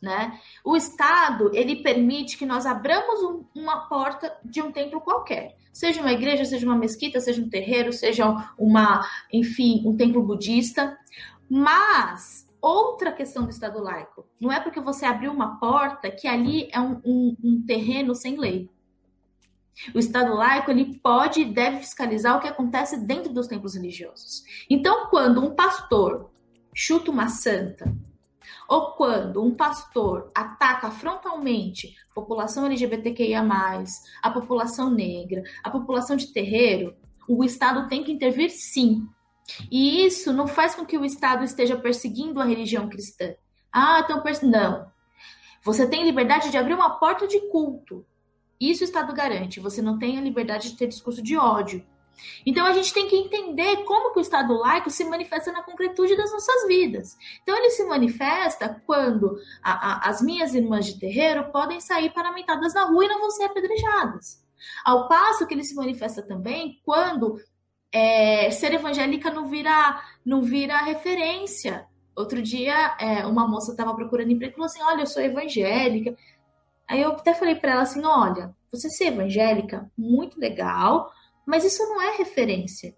Né? 0.00 0.38
O 0.62 0.76
Estado 0.76 1.50
ele 1.54 1.82
permite 1.82 2.36
que 2.36 2.44
nós 2.44 2.66
abramos 2.66 3.22
um, 3.22 3.44
uma 3.54 3.88
porta 3.88 4.36
de 4.44 4.60
um 4.60 4.70
templo 4.70 5.00
qualquer, 5.00 5.56
seja 5.72 6.00
uma 6.00 6.12
igreja, 6.12 6.44
seja 6.44 6.66
uma 6.66 6.76
mesquita, 6.76 7.20
seja 7.20 7.40
um 7.40 7.48
terreiro, 7.48 7.92
seja 7.92 8.52
uma, 8.58 9.02
enfim, 9.32 9.82
um 9.86 9.96
templo 9.96 10.22
budista. 10.22 10.98
Mas 11.48 12.46
outra 12.60 13.12
questão 13.12 13.44
do 13.44 13.50
Estado 13.50 13.82
laico 13.82 14.26
não 14.38 14.52
é 14.52 14.60
porque 14.60 14.80
você 14.80 15.06
abriu 15.06 15.32
uma 15.32 15.58
porta 15.58 16.10
que 16.10 16.28
ali 16.28 16.68
é 16.70 16.80
um, 16.80 17.00
um, 17.04 17.36
um 17.42 17.64
terreno 17.66 18.14
sem 18.14 18.38
lei. 18.38 18.70
O 19.94 19.98
Estado 19.98 20.34
laico 20.34 20.70
ele 20.70 20.98
pode 20.98 21.40
e 21.40 21.44
deve 21.44 21.78
fiscalizar 21.78 22.36
o 22.36 22.40
que 22.40 22.48
acontece 22.48 23.04
dentro 23.04 23.32
dos 23.32 23.46
templos 23.46 23.74
religiosos. 23.74 24.44
Então, 24.68 25.08
quando 25.08 25.44
um 25.44 25.54
pastor 25.54 26.30
chuta 26.72 27.10
uma 27.10 27.28
santa, 27.28 27.92
ou 28.68 28.92
quando 28.92 29.42
um 29.42 29.54
pastor 29.54 30.30
ataca 30.34 30.90
frontalmente 30.90 31.94
a 32.10 32.14
população 32.14 32.66
LGBTQIA, 32.66 33.42
a 34.22 34.30
população 34.30 34.90
negra, 34.90 35.42
a 35.62 35.70
população 35.70 36.16
de 36.16 36.28
terreiro, 36.28 36.94
o 37.28 37.44
Estado 37.44 37.88
tem 37.88 38.02
que 38.02 38.12
intervir 38.12 38.50
sim. 38.50 39.06
E 39.70 40.04
isso 40.04 40.32
não 40.32 40.46
faz 40.46 40.74
com 40.74 40.86
que 40.86 40.96
o 40.96 41.04
Estado 41.04 41.44
esteja 41.44 41.76
perseguindo 41.76 42.40
a 42.40 42.44
religião 42.44 42.88
cristã. 42.88 43.34
Ah, 43.72 44.00
então, 44.04 44.22
não. 44.48 44.86
Você 45.62 45.86
tem 45.86 46.04
liberdade 46.04 46.50
de 46.50 46.56
abrir 46.56 46.74
uma 46.74 46.98
porta 46.98 47.26
de 47.26 47.40
culto, 47.50 48.06
isso 48.70 48.82
o 48.82 48.84
Estado 48.84 49.12
garante. 49.12 49.60
Você 49.60 49.80
não 49.82 49.98
tem 49.98 50.18
a 50.18 50.20
liberdade 50.20 50.70
de 50.70 50.76
ter 50.76 50.86
discurso 50.86 51.22
de 51.22 51.36
ódio. 51.36 51.84
Então 52.46 52.64
a 52.64 52.72
gente 52.72 52.92
tem 52.92 53.08
que 53.08 53.16
entender 53.16 53.84
como 53.84 54.12
que 54.12 54.18
o 54.18 54.22
Estado 54.22 54.54
laico 54.54 54.90
se 54.90 55.04
manifesta 55.04 55.50
na 55.50 55.62
concretude 55.62 56.16
das 56.16 56.32
nossas 56.32 56.66
vidas. 56.66 57.16
Então 57.42 57.56
ele 57.56 57.70
se 57.70 57.84
manifesta 57.84 58.80
quando 58.86 59.36
a, 59.62 59.72
a, 59.72 60.10
as 60.10 60.22
minhas 60.22 60.54
irmãs 60.54 60.86
de 60.86 60.98
terreiro 60.98 61.50
podem 61.50 61.80
sair 61.80 62.12
paramentadas 62.12 62.74
na 62.74 62.84
rua 62.84 63.04
e 63.04 63.08
não 63.08 63.20
vão 63.20 63.30
ser 63.30 63.44
apedrejadas. 63.44 64.42
Ao 64.84 65.08
passo 65.08 65.46
que 65.46 65.54
ele 65.54 65.64
se 65.64 65.74
manifesta 65.74 66.22
também 66.22 66.80
quando 66.84 67.38
é, 67.92 68.50
ser 68.50 68.72
evangélica 68.72 69.30
não 69.30 69.46
vira, 69.46 70.02
não 70.24 70.42
vira 70.42 70.78
referência. 70.78 71.86
Outro 72.16 72.40
dia, 72.40 72.96
é, 73.00 73.26
uma 73.26 73.46
moça 73.46 73.72
estava 73.72 73.94
procurando 73.94 74.30
emprego 74.30 74.52
e 74.52 74.54
falou 74.54 74.66
assim: 74.66 74.82
Olha, 74.82 75.02
eu 75.02 75.06
sou 75.06 75.22
evangélica. 75.22 76.16
Aí 76.88 77.00
eu 77.00 77.12
até 77.12 77.34
falei 77.34 77.54
para 77.54 77.72
ela 77.72 77.82
assim: 77.82 78.04
Olha, 78.04 78.54
você 78.70 78.88
ser 78.90 79.06
evangélica, 79.06 79.90
muito 79.96 80.38
legal, 80.38 81.12
mas 81.46 81.64
isso 81.64 81.82
não 81.84 82.00
é 82.00 82.16
referência. 82.16 82.96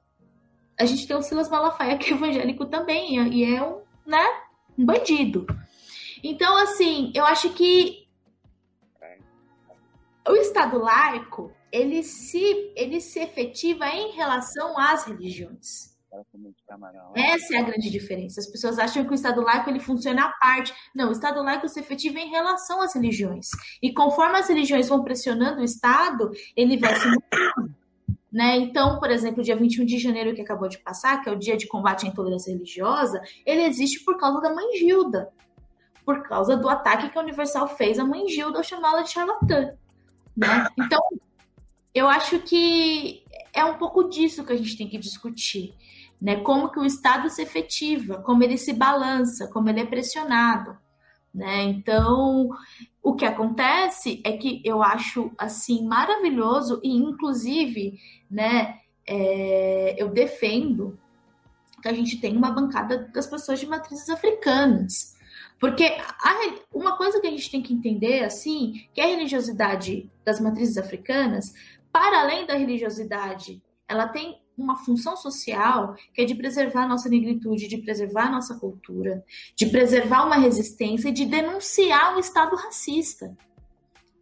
A 0.79 0.85
gente 0.85 1.07
tem 1.07 1.17
o 1.17 1.23
Silas 1.23 1.49
Malafaia, 1.49 1.97
que 1.97 2.13
é 2.13 2.17
evangélico 2.17 2.67
também, 2.67 3.17
e 3.33 3.45
é 3.45 3.63
um, 3.63 3.81
né, 4.07 4.25
um 4.77 4.85
bandido. 4.85 5.47
Então, 6.23 6.57
assim, 6.57 7.13
eu 7.15 7.25
acho 7.25 7.51
que 7.51 8.07
o 10.29 10.35
Estado 10.35 10.79
laico, 10.79 11.53
ele 11.71 12.03
se, 12.03 12.73
ele 12.75 13.01
se 13.01 13.21
efetiva 13.21 13.87
em 13.89 14.13
relação 14.13 14.79
às 14.79 15.05
religiões. 15.05 15.96
Essa 17.17 17.57
é 17.57 17.59
a 17.59 17.63
grande 17.63 17.91
diferença. 17.91 18.41
As 18.41 18.47
pessoas 18.47 18.79
acham 18.79 19.05
que 19.05 19.13
o 19.13 19.15
Estado 19.15 19.41
laico 19.43 19.69
ele 19.69 19.81
funciona 19.81 20.25
à 20.25 20.33
parte. 20.33 20.73
Não, 20.95 21.09
o 21.09 21.13
Estado 21.13 21.43
laico 21.43 21.69
se 21.69 21.81
efetiva 21.81 22.19
em 22.19 22.31
relação 22.31 22.81
às 22.81 22.95
religiões. 22.95 23.49
E 23.83 23.93
conforme 23.93 24.39
as 24.39 24.49
religiões 24.49 24.89
vão 24.89 25.03
pressionando 25.03 25.61
o 25.61 25.65
Estado, 25.65 26.31
ele 26.57 26.77
vai 26.77 26.95
se 26.97 27.09
né? 28.37 28.55
Então, 28.59 28.99
por 28.99 29.11
exemplo, 29.11 29.41
o 29.41 29.43
dia 29.43 29.57
21 29.57 29.87
de 29.87 29.99
janeiro 29.99 30.35
que 30.35 30.43
acabou 30.43 30.69
de 30.69 30.77
passar, 30.77 31.23
que 31.23 31.29
é 31.29 31.33
o 31.33 31.39
dia 31.39 31.57
de 31.57 31.67
combate 31.67 32.05
à 32.05 32.09
intolerância 32.11 32.53
religiosa, 32.53 33.19
ele 33.47 33.63
existe 33.63 34.05
por 34.05 34.19
causa 34.19 34.43
da 34.43 34.53
mãe 34.53 34.77
Gilda. 34.77 35.33
Por 36.05 36.23
causa 36.23 36.55
do 36.55 36.69
ataque 36.69 37.09
que 37.09 37.17
a 37.17 37.23
Universal 37.23 37.67
fez 37.67 37.99
à 37.99 38.05
mãe 38.05 38.29
Gilda 38.29 38.59
ao 38.59 38.63
chamá-la 38.63 39.01
de 39.01 39.11
charlatã. 39.11 39.75
Né? 40.37 40.67
Então, 40.79 41.01
eu 41.95 42.07
acho 42.09 42.39
que 42.41 43.25
é 43.55 43.65
um 43.65 43.79
pouco 43.79 44.05
disso 44.05 44.45
que 44.45 44.53
a 44.53 44.57
gente 44.57 44.77
tem 44.77 44.87
que 44.87 44.99
discutir 44.99 45.75
né? 46.21 46.37
Como 46.37 46.71
que 46.71 46.79
o 46.79 46.85
Estado 46.85 47.29
se 47.29 47.43
efetiva, 47.43 48.23
como 48.23 48.43
ele 48.43 48.57
se 48.57 48.73
balança, 48.73 49.49
como 49.49 49.69
ele 49.69 49.81
é 49.81 49.87
pressionado, 49.87 50.77
né? 51.35 51.65
Então, 51.65 52.49
o 53.03 53.15
que 53.15 53.25
acontece 53.25 54.21
é 54.25 54.33
que 54.37 54.63
eu 54.65 54.83
acho 54.83 55.31
assim 55.37 55.87
maravilhoso 55.87 56.81
e 56.83 56.97
inclusive, 56.97 57.99
né? 58.31 58.79
É, 59.07 59.95
eu 59.99 60.09
defendo 60.09 60.99
que 61.81 61.89
a 61.89 61.93
gente 61.93 62.21
tem 62.21 62.37
uma 62.37 62.51
bancada 62.51 63.09
das 63.15 63.27
pessoas 63.27 63.61
de 63.61 63.67
matrizes 63.67 64.09
africanas. 64.09 65.15
Porque 65.59 65.85
a, 65.85 66.35
uma 66.75 66.97
coisa 66.97 67.21
que 67.21 67.27
a 67.27 67.31
gente 67.31 67.51
tem 67.51 67.63
que 67.63 67.73
entender, 67.73 68.25
assim, 68.25 68.87
que 68.93 69.01
a 69.01 69.07
religiosidade 69.07 70.11
das 70.25 70.41
matrizes 70.41 70.77
africanas, 70.77 71.55
para 71.93 72.21
além 72.21 72.47
da 72.47 72.55
religiosidade, 72.55 73.63
ela 73.89 74.09
tem 74.09 74.39
uma 74.57 74.77
função 74.77 75.17
social 75.17 75.95
que 76.15 76.23
é 76.23 76.25
de 76.25 76.35
preservar 76.35 76.85
a 76.85 76.89
nossa 76.89 77.09
negritude, 77.09 77.69
de 77.69 77.79
preservar 77.79 78.27
a 78.27 78.31
nossa 78.31 78.55
cultura, 78.55 79.25
de 79.55 79.67
preservar 79.67 80.25
uma 80.25 80.37
resistência 80.37 81.09
e 81.09 81.13
de 81.13 81.27
denunciar 81.27 82.17
o 82.17 82.21
Estado 82.21 82.57
racista. 82.57 83.37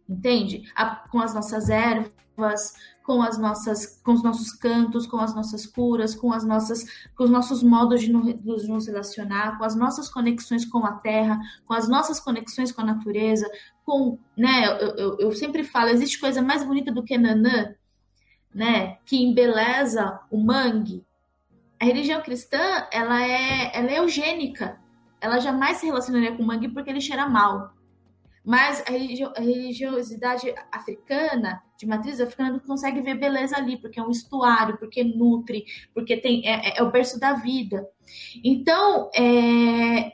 Entende? 0.07 0.71
A, 0.75 0.95
com 1.09 1.19
as 1.19 1.33
nossas 1.33 1.69
ervas, 1.69 2.73
com 3.05 3.21
as 3.21 3.37
nossas, 3.37 4.01
com 4.03 4.13
os 4.13 4.23
nossos 4.23 4.51
cantos, 4.51 5.05
com 5.05 5.17
as 5.17 5.33
nossas 5.33 5.65
curas, 5.65 6.15
com 6.15 6.33
as 6.33 6.43
nossas, 6.43 6.83
com 7.15 7.23
os 7.23 7.29
nossos 7.29 7.61
modos 7.61 8.01
de 8.01 8.11
nos, 8.11 8.87
relacionar, 8.87 9.57
com 9.57 9.63
as 9.63 9.75
nossas 9.75 10.09
conexões 10.09 10.65
com 10.65 10.83
a 10.85 10.93
terra, 10.93 11.39
com 11.67 11.73
as 11.73 11.87
nossas 11.87 12.19
conexões 12.19 12.71
com 12.71 12.81
a 12.81 12.85
natureza, 12.85 13.49
com, 13.85 14.17
né? 14.35 14.65
Eu, 14.81 14.95
eu, 14.95 15.17
eu 15.19 15.31
sempre 15.33 15.63
falo, 15.63 15.89
existe 15.89 16.19
coisa 16.19 16.41
mais 16.41 16.63
bonita 16.63 16.91
do 16.91 17.03
que 17.03 17.17
nanã? 17.17 17.75
Né, 18.55 18.99
que 19.05 19.21
embeleza 19.21 20.21
o 20.31 20.37
mangue. 20.37 21.05
A 21.77 21.83
religião 21.83 22.21
cristã, 22.21 22.87
ela 22.89 23.21
é, 23.21 23.77
ela 23.77 23.91
é 23.91 23.99
eugênica. 23.99 24.79
Ela 25.19 25.39
jamais 25.39 25.77
se 25.77 25.85
relacionaria 25.85 26.33
com 26.33 26.41
o 26.41 26.45
mangue 26.45 26.69
porque 26.69 26.89
ele 26.89 27.01
cheira 27.01 27.27
mal. 27.27 27.73
Mas 28.45 28.81
a, 28.87 28.91
religio, 28.91 29.33
a 29.35 29.41
religiosidade 29.41 30.53
africana, 30.71 31.61
de 31.77 31.85
matriz 31.85 32.21
africana, 32.21 32.57
consegue 32.65 33.01
ver 33.01 33.15
beleza 33.15 33.57
ali, 33.57 33.75
porque 33.75 33.99
é 33.99 34.03
um 34.03 34.11
estuário, 34.11 34.77
porque 34.77 35.03
nutre, 35.03 35.65
porque 35.93 36.15
tem, 36.15 36.47
é, 36.47 36.69
é, 36.69 36.77
é 36.77 36.83
o 36.83 36.91
berço 36.91 37.19
da 37.19 37.33
vida. 37.33 37.85
Então, 38.41 39.09
é, 39.13 40.13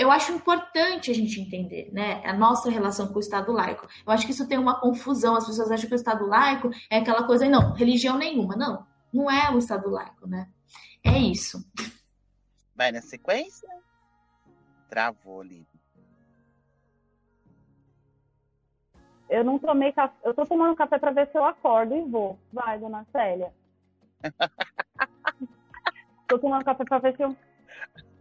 eu 0.00 0.10
acho 0.10 0.32
importante 0.32 1.10
a 1.10 1.14
gente 1.14 1.38
entender, 1.38 1.90
né, 1.92 2.22
a 2.24 2.32
nossa 2.32 2.70
relação 2.70 3.08
com 3.08 3.16
o 3.16 3.20
Estado 3.20 3.52
laico. 3.52 3.86
Eu 4.06 4.10
acho 4.10 4.24
que 4.24 4.32
isso 4.32 4.48
tem 4.48 4.56
uma 4.56 4.80
confusão, 4.80 5.36
as 5.36 5.46
pessoas 5.46 5.70
acham 5.70 5.86
que 5.86 5.94
o 5.94 5.94
Estado 5.94 6.26
laico 6.26 6.70
é 6.88 6.96
aquela 6.96 7.26
coisa, 7.26 7.46
não, 7.46 7.74
religião 7.74 8.16
nenhuma. 8.16 8.56
Não, 8.56 8.86
não 9.12 9.30
é 9.30 9.50
o 9.50 9.58
Estado 9.58 9.90
laico, 9.90 10.26
né? 10.26 10.48
É 11.04 11.18
isso. 11.18 11.62
Vai 12.74 12.90
na 12.90 13.02
sequência? 13.02 13.68
Travou, 14.88 15.42
ali. 15.42 15.66
Eu 19.28 19.44
não 19.44 19.58
tomei 19.58 19.92
café, 19.92 20.16
eu 20.24 20.32
tô 20.32 20.46
tomando 20.46 20.74
café 20.74 20.98
para 20.98 21.12
ver 21.12 21.30
se 21.30 21.36
eu 21.36 21.44
acordo 21.44 21.94
e 21.94 22.00
vou. 22.00 22.38
Vai, 22.50 22.78
dona 22.78 23.06
Célia. 23.12 23.52
tô 26.26 26.38
tomando 26.38 26.64
café 26.64 26.84
para 26.84 26.98
ver 26.98 27.16
se 27.16 27.22
eu. 27.22 27.36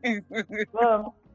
Vamos. 0.74 1.29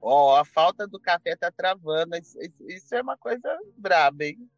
Ó, 0.00 0.32
oh, 0.32 0.36
a 0.36 0.44
falta 0.44 0.86
do 0.86 0.98
café 0.98 1.36
tá 1.36 1.50
travando. 1.50 2.16
Isso, 2.16 2.38
isso 2.60 2.94
é 2.94 3.02
uma 3.02 3.16
coisa 3.16 3.58
braba, 3.76 4.24
hein? 4.24 4.48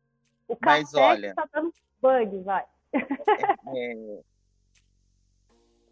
O 0.46 0.56
café 0.56 0.80
Mas 0.80 0.94
olha. 0.94 1.34
Tá 1.34 1.48
dando 1.52 1.72
bug, 2.00 2.42
vai. 2.42 2.64
É, 3.72 4.22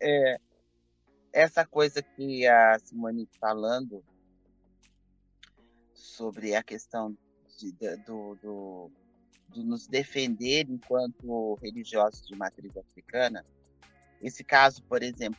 é, 0.01 0.41
essa 1.33 1.65
coisa 1.65 2.03
que 2.03 2.47
a 2.47 2.79
Simone 2.79 3.29
falando 3.41 4.03
sobre 5.93 6.55
a 6.55 6.63
questão 6.63 7.17
de, 7.59 7.73
de, 7.73 7.97
do, 7.99 8.35
do, 8.37 8.91
de 9.51 9.63
nos 9.63 9.87
defender 9.87 10.67
enquanto 10.69 11.55
religiosos 11.63 12.27
de 12.27 12.37
matriz 12.37 12.77
africana. 12.77 13.45
Esse 14.21 14.43
caso, 14.43 14.83
por 14.85 15.03
exemplo, 15.03 15.39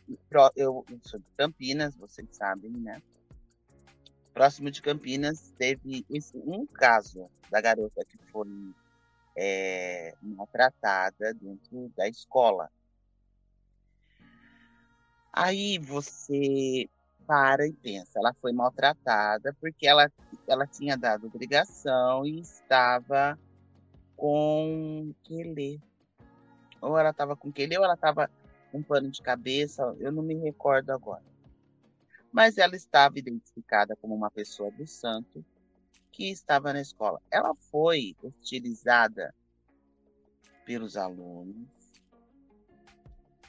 eu, 0.56 0.86
eu 0.88 1.00
sou 1.04 1.19
de 1.19 1.26
Campinas, 1.38 1.95
vocês 1.95 2.28
sabem, 2.32 2.72
né? 2.72 3.02
Próximo 4.39 4.71
de 4.71 4.82
Campinas, 4.82 5.54
teve 5.58 6.06
um 6.34 6.65
caso 6.65 7.30
da 7.52 7.60
garota 7.60 8.06
que 8.06 8.17
foi 8.32 8.47
é, 9.36 10.15
maltratada 10.21 11.34
dentro 11.34 11.91
da 11.97 12.08
escola. 12.08 12.71
Aí 15.34 15.78
você 15.78 16.89
para 17.28 17.67
e 17.67 17.73
pensa, 17.73 18.12
ela 18.15 18.34
foi 18.39 18.54
maltratada 18.54 19.54
porque 19.60 19.86
ela, 19.86 20.10
ela 20.47 20.65
tinha 20.65 20.95
dado 20.95 21.28
obrigação 21.28 22.25
e 22.25 22.39
estava 22.39 23.38
com 24.15 25.13
quelê. 25.25 25.82
Ou 26.80 26.97
ela 26.97 27.10
estava 27.10 27.36
com 27.36 27.52
quelê 27.52 27.78
ou 27.78 27.84
ela 27.84 27.95
estava 27.95 28.32
com 28.71 28.82
pano 28.82 29.12
de 29.12 29.21
cabeça, 29.21 29.84
eu 29.99 30.13
não 30.13 30.23
me 30.23 30.36
recordo 30.36 30.91
agora 30.91 31.29
mas 32.32 32.58
ela 32.58 32.76
estava 32.76 33.18
identificada 33.18 33.96
como 33.96 34.15
uma 34.15 34.30
pessoa 34.30 34.72
do 34.72 34.86
santo 34.86 35.44
que 36.12 36.30
estava 36.30 36.74
na 36.74 36.82
escola. 36.82 37.22
Ela 37.32 37.56
foi 37.56 38.15
hostilizada 38.22 39.34
pelos 40.65 40.96
alunos. 40.96 41.68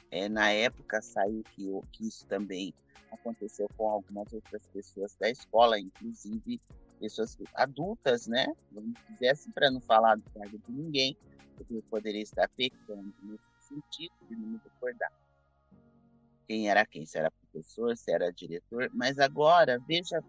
É, 0.09 0.27
na 0.27 0.51
época 0.51 1.01
saiu 1.01 1.43
que, 1.55 1.69
que 1.91 2.07
isso 2.07 2.25
também 2.25 2.73
aconteceu 3.11 3.67
com 3.77 3.89
algumas 3.89 4.31
outras 4.33 4.65
pessoas 4.67 5.15
da 5.15 5.29
escola, 5.29 5.79
inclusive 5.79 6.59
pessoas 6.99 7.37
adultas, 7.55 8.27
né? 8.27 8.45
Vamos 8.71 8.93
dizer 9.09 9.29
assim, 9.29 9.51
para 9.51 9.71
não 9.71 9.81
falar 9.81 10.15
do 10.15 10.29
cargo 10.31 10.57
de 10.57 10.71
ninguém, 10.71 11.17
porque 11.55 11.81
poderia 11.89 12.21
estar 12.21 12.47
pecando 12.49 13.13
nesse 13.23 13.43
sentido 13.59 14.13
de 14.29 14.35
não 14.35 14.47
me 14.47 14.61
recordar 14.63 15.11
quem 16.47 16.69
era 16.69 16.85
quem, 16.85 17.05
se 17.05 17.17
era 17.17 17.31
professor, 17.31 17.95
se 17.95 18.11
era 18.11 18.31
diretor, 18.31 18.89
mas 18.93 19.19
agora, 19.19 19.79
veja, 19.87 20.23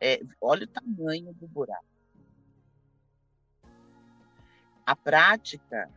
é, 0.00 0.20
olha 0.40 0.64
o 0.64 0.68
tamanho 0.68 1.32
do 1.34 1.46
buraco. 1.48 1.84
A 4.86 4.94
prática 4.94 5.90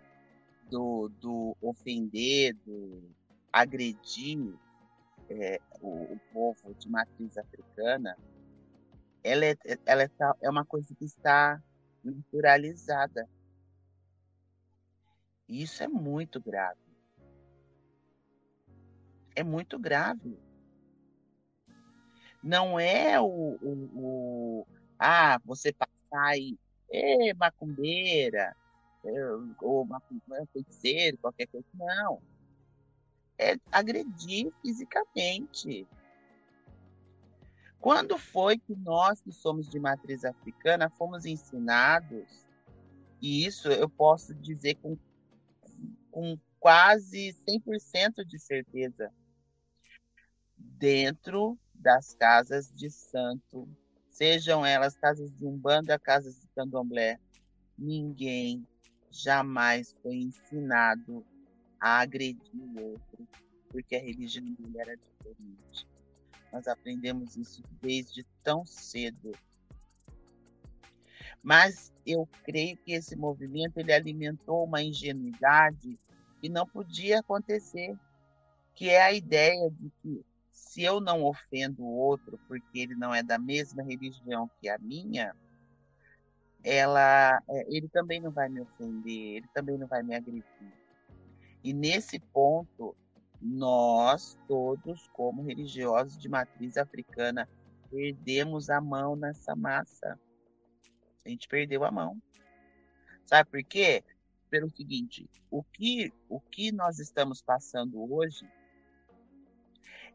do, 0.70 1.10
do 1.20 1.58
ofender, 1.62 2.56
do 2.66 3.04
agredir 3.52 4.54
é, 5.30 5.60
o, 5.82 6.14
o, 6.14 6.20
povo 6.32 6.74
de 6.76 6.90
matriz 6.90 7.38
africana, 7.38 8.18
ela, 9.24 9.46
é, 9.46 9.58
ela 9.86 10.04
é, 10.04 10.10
é 10.42 10.50
uma 10.50 10.66
coisa 10.66 10.96
que 10.96 11.06
está 11.06 11.62
naturalizada. 12.04 13.28
E 15.50 15.62
isso 15.62 15.84
é 15.84 15.88
muito 15.88 16.40
grave 16.42 16.87
é 19.38 19.44
muito 19.44 19.78
grave. 19.78 20.36
Não 22.44 22.80
é 22.80 23.22
o, 23.22 23.58
o, 23.62 23.90
o 23.94 24.68
ah, 24.98 25.40
você 25.46 25.72
passar 25.72 25.92
aí, 26.12 26.58
é 26.90 27.36
macumbeira, 27.36 28.56
ou 29.62 29.86
macumbeira, 29.86 30.48
feiticeiro, 30.52 31.20
qualquer 31.20 31.46
coisa. 31.48 31.68
Não. 31.76 32.20
é 33.38 33.58
agredir 33.72 34.52
fisicamente. 34.64 35.88
Quando 37.80 38.18
foi 38.18 38.58
que 38.58 38.76
nós, 38.76 39.22
que 39.22 39.32
somos 39.32 39.70
de 39.70 39.80
matriz 39.80 40.26
africana, 40.26 40.90
fomos 40.90 41.26
ensinados, 41.26 42.48
e 43.22 43.46
isso 43.46 43.68
eu 43.68 43.88
posso 43.88 44.34
dizer 44.34 44.76
com, 44.82 44.98
com 46.10 46.40
quase 46.60 47.36
100% 47.48 48.26
de 48.26 48.40
certeza, 48.40 49.14
dentro 50.58 51.58
das 51.74 52.14
casas 52.16 52.72
de 52.74 52.90
santo, 52.90 53.68
sejam 54.10 54.66
elas 54.66 54.98
casas 54.98 55.32
de 55.32 55.46
umbanda, 55.46 56.00
casas 56.00 56.40
de 56.40 56.48
candomblé, 56.56 57.20
ninguém 57.78 58.66
jamais 59.12 59.96
foi 60.02 60.16
ensinado 60.16 61.26
a 61.80 62.00
agredir 62.00 62.40
o 62.56 62.92
outro, 62.92 63.28
porque 63.70 63.96
a 63.96 64.02
religião 64.02 64.46
dele 64.54 64.80
era 64.80 64.96
diferente. 64.96 65.88
Nós 66.52 66.68
aprendemos 66.68 67.36
isso 67.36 67.62
desde 67.82 68.26
tão 68.44 68.66
cedo. 68.66 69.32
Mas 71.44 71.94
eu 72.06 72.28
creio 72.44 72.78
que 72.78 72.94
esse 72.94 73.16
movimento 73.16 73.78
ele 73.78 73.94
alimentou 73.94 74.64
uma 74.64 74.82
ingenuidade 74.82 76.00
que 76.42 76.50
não 76.50 76.66
podia 76.66 77.20
acontecer, 77.20 77.96
que 78.74 78.90
é 78.90 79.02
a 79.02 79.14
ideia 79.14 79.70
de 79.70 79.92
que 80.02 80.26
se 80.78 80.84
eu 80.84 81.02
não 81.02 81.24
ofendo 81.24 81.82
o 81.82 81.98
outro 81.98 82.40
porque 82.48 82.78
ele 82.78 82.94
não 82.94 83.12
é 83.12 83.24
da 83.24 83.40
mesma 83.40 83.82
religião 83.82 84.48
que 84.62 84.70
a 84.70 84.78
minha, 84.78 85.36
ela, 86.64 87.42
é, 87.50 87.66
ele 87.76 87.90
também 87.90 88.22
não 88.22 88.30
vai 88.30 88.48
me 88.48 88.62
ofender, 88.62 89.38
ele 89.38 89.48
também 89.56 89.76
não 89.76 89.88
vai 89.88 90.04
me 90.04 90.14
agredir. 90.14 90.46
E 91.64 91.74
nesse 91.74 92.20
ponto, 92.20 92.96
nós 93.42 94.38
todos, 94.48 95.08
como 95.14 95.42
religiosos 95.42 96.16
de 96.16 96.30
matriz 96.30 96.78
africana, 96.78 97.50
perdemos 97.90 98.70
a 98.70 98.80
mão 98.80 99.16
nessa 99.16 99.56
massa. 99.56 100.20
A 101.26 101.30
gente 101.30 101.48
perdeu 101.48 101.84
a 101.86 101.90
mão. 101.90 102.22
Sabe 103.26 103.50
por 103.50 103.64
quê? 103.64 104.04
Pelo 104.48 104.70
seguinte, 104.70 105.28
o 105.50 105.64
que, 105.64 106.14
o 106.30 106.40
que 106.40 106.72
nós 106.72 107.00
estamos 107.00 107.42
passando 107.42 108.14
hoje 108.14 108.48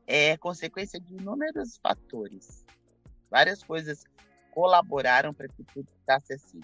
é 0.07 0.37
consequência 0.37 1.01
de 1.01 1.15
inúmeros 1.15 1.79
fatores. 1.79 2.65
Várias 3.31 3.63
coisas 3.63 4.05
colaboraram 4.51 5.33
para 5.33 5.49
que 5.49 5.65
tudo 5.65 5.91
ficasse 6.01 6.35
assim. 6.35 6.61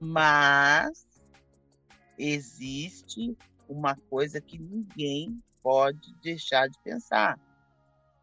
Mas 0.00 1.06
existe 2.18 3.36
uma 3.68 3.96
coisa 3.96 4.40
que 4.40 4.58
ninguém 4.58 5.42
pode 5.62 6.14
deixar 6.16 6.68
de 6.68 6.78
pensar, 6.80 7.38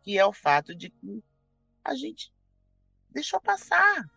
que 0.04 0.18
é 0.18 0.26
o 0.26 0.34
fato 0.34 0.76
de 0.76 0.90
que 0.90 1.24
a 1.84 1.96
gente 1.96 2.32
deixou 3.10 3.42
passar. 3.42 4.10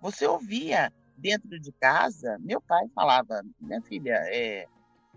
Você 0.00 0.26
ouvia 0.26 0.92
dentro 1.16 1.58
de 1.60 1.70
casa, 1.72 2.36
meu 2.40 2.60
pai 2.60 2.88
falava, 2.94 3.42
minha 3.60 3.80
filha, 3.82 4.20
é, 4.26 4.66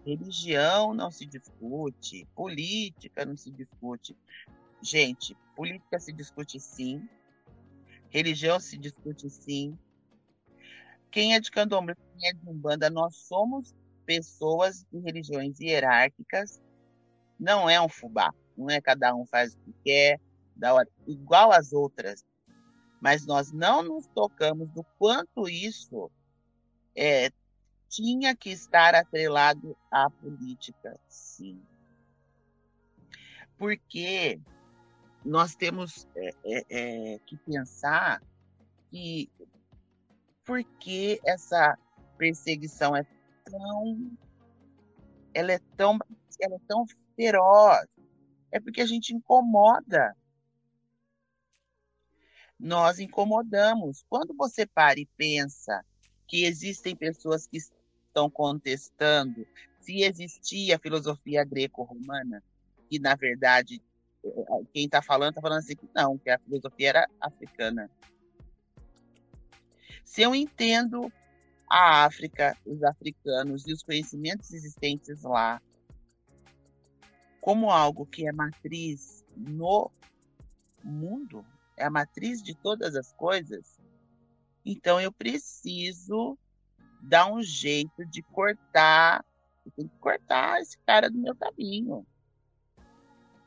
religião 0.06 0.94
não 0.94 1.10
se 1.10 1.26
discute, 1.26 2.28
política 2.36 3.26
não 3.26 3.36
se 3.36 3.52
discute. 3.52 4.16
Gente, 4.82 5.36
política 5.56 6.00
se 6.00 6.14
discute 6.14 6.60
sim, 6.60 7.10
religião 8.10 8.60
se 8.60 8.78
discute 8.78 9.30
sim. 9.30 9.78
Quem 11.10 11.34
é 11.34 11.40
de 11.40 11.50
candomblé, 11.50 11.96
quem 11.96 12.30
é 12.30 12.34
de 12.34 12.48
umbanda, 12.48 12.90
nós 12.90 13.16
somos 13.16 13.74
pessoas 14.06 14.86
de 14.92 15.00
religiões 15.00 15.60
hierárquicas. 15.60 16.62
Não 17.40 17.70
é 17.70 17.82
um 17.82 17.90
fubá, 17.90 18.34
não 18.56 18.70
é 18.70 18.80
cada 18.80 19.14
um 19.16 19.26
faz 19.26 19.56
o 19.56 19.58
que 19.60 19.74
quer, 19.84 20.20
da 20.56 20.74
hora, 20.74 20.88
igual 21.08 21.52
às 21.52 21.74
outras. 21.74 22.24
Mas 23.02 23.26
nós 23.26 23.52
não 23.52 23.84
nos 23.84 24.08
tocamos 24.08 24.70
do 24.70 24.84
quanto 24.98 25.50
isso 25.50 26.10
é, 26.96 27.30
tinha 27.90 28.36
que 28.36 28.50
estar 28.50 28.96
atrelado 28.96 29.76
à 29.92 30.10
política, 30.10 31.00
sim. 31.08 31.62
Porque 33.58 34.40
nós 35.24 35.56
temos 35.56 36.08
é, 36.16 36.30
é, 36.44 36.66
é, 36.70 37.20
que 37.20 37.38
pensar 37.38 38.22
que 38.90 39.30
por 40.44 40.64
que 40.80 41.20
essa 41.26 41.78
perseguição 42.18 42.96
é 42.96 43.04
tão 43.44 44.18
ela 45.34 45.52
é 45.52 45.60
tão 45.76 45.98
ela 46.40 46.56
é 46.56 46.60
tão 46.68 46.86
feroz? 47.16 47.88
É 48.52 48.60
porque 48.60 48.82
a 48.82 48.86
gente 48.86 49.14
incomoda. 49.14 50.16
Nós 52.58 53.00
incomodamos. 53.00 54.06
Quando 54.08 54.34
você 54.34 54.66
para 54.66 55.00
e 55.00 55.06
pensa 55.18 55.84
que 56.28 56.46
existem 56.46 56.96
pessoas 56.96 57.48
que 57.48 57.58
estão 57.58 58.30
contestando 58.30 59.48
se 59.80 60.02
existia 60.02 60.76
a 60.76 60.80
filosofia 60.80 61.44
greco-romana 61.44 62.44
que 62.90 63.00
na 63.00 63.16
verdade 63.16 63.82
quem 64.74 64.86
está 64.86 65.02
falando 65.02 65.30
está 65.30 65.42
falando 65.42 65.60
assim 65.60 65.76
que 65.76 65.88
não, 65.94 66.18
que 66.18 66.30
a 66.30 66.40
filosofia 66.40 66.90
era 66.90 67.10
africana. 67.22 67.90
Se 70.04 70.22
eu 70.22 70.34
entendo 70.34 71.12
a 71.70 72.06
África, 72.06 72.58
os 72.66 72.84
africanos 72.84 73.68
e 73.68 73.74
os 73.74 73.84
conhecimentos 73.84 74.52
existentes 74.54 75.22
lá 75.24 75.62
como 77.42 77.70
algo 77.70 78.06
que 78.08 78.28
é 78.28 78.32
matriz 78.32 79.24
no 79.36 79.92
mundo, 80.84 81.46
é 81.78 81.86
a 81.86 81.92
matriz 81.92 82.42
de 82.42 82.56
todas 82.56 82.96
as 82.96 83.14
coisas, 83.14 83.80
então 84.66 85.00
eu 85.00 85.12
preciso 85.12 86.38
dar 87.02 87.32
um 87.32 87.42
jeito 87.42 88.04
de 88.06 88.24
cortar, 88.24 89.24
eu 89.66 89.72
tenho 89.72 89.90
que 89.90 89.98
cortar 90.00 90.60
esse 90.60 90.78
cara 90.80 91.10
do 91.10 91.18
meu 91.18 91.36
caminho. 91.36 92.06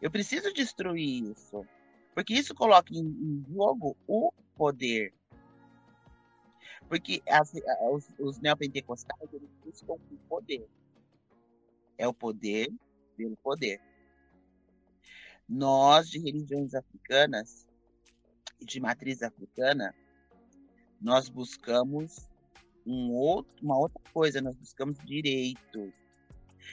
Eu 0.01 0.11
preciso 0.11 0.53
destruir 0.53 1.33
isso. 1.33 1.67
Porque 2.15 2.35
isso 2.35 2.55
coloca 2.55 2.93
em, 2.93 3.01
em 3.01 3.45
jogo 3.53 3.97
o 4.07 4.33
poder. 4.57 5.13
Porque 6.89 7.23
as, 7.29 7.53
os, 7.93 8.09
os 8.19 8.39
neopentecostais 8.39 9.33
eles 9.33 9.51
buscam 9.65 9.95
o 9.95 10.19
poder. 10.29 10.67
É 11.97 12.07
o 12.07 12.15
poder 12.15 12.73
pelo 13.17 13.37
poder. 13.37 13.81
Nós, 15.49 16.09
de 16.09 16.19
religiões 16.19 16.75
africanas, 16.75 17.67
de 18.61 18.81
matriz 18.81 19.23
africana, 19.23 19.95
nós 21.01 21.29
buscamos 21.29 22.29
um 22.87 23.13
outro, 23.13 23.53
uma 23.63 23.79
outra 23.79 24.01
coisa, 24.13 24.41
nós 24.41 24.57
buscamos 24.57 24.99
direitos, 25.05 25.93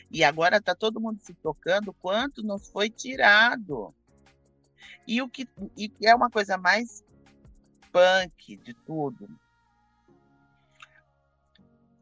e 0.10 0.24
agora 0.24 0.58
está 0.58 0.76
todo 0.76 1.00
mundo 1.00 1.20
se 1.22 1.34
tocando 1.36 1.94
quanto 1.94 2.44
nos 2.44 2.70
foi 2.70 2.90
tirado. 2.90 3.94
E 5.08 5.22
o 5.22 5.30
que 5.30 5.48
e 5.78 5.92
é 6.04 6.14
uma 6.14 6.30
coisa 6.30 6.58
mais 6.58 7.04
punk 7.92 8.58
de 8.58 8.74
tudo. 8.74 9.28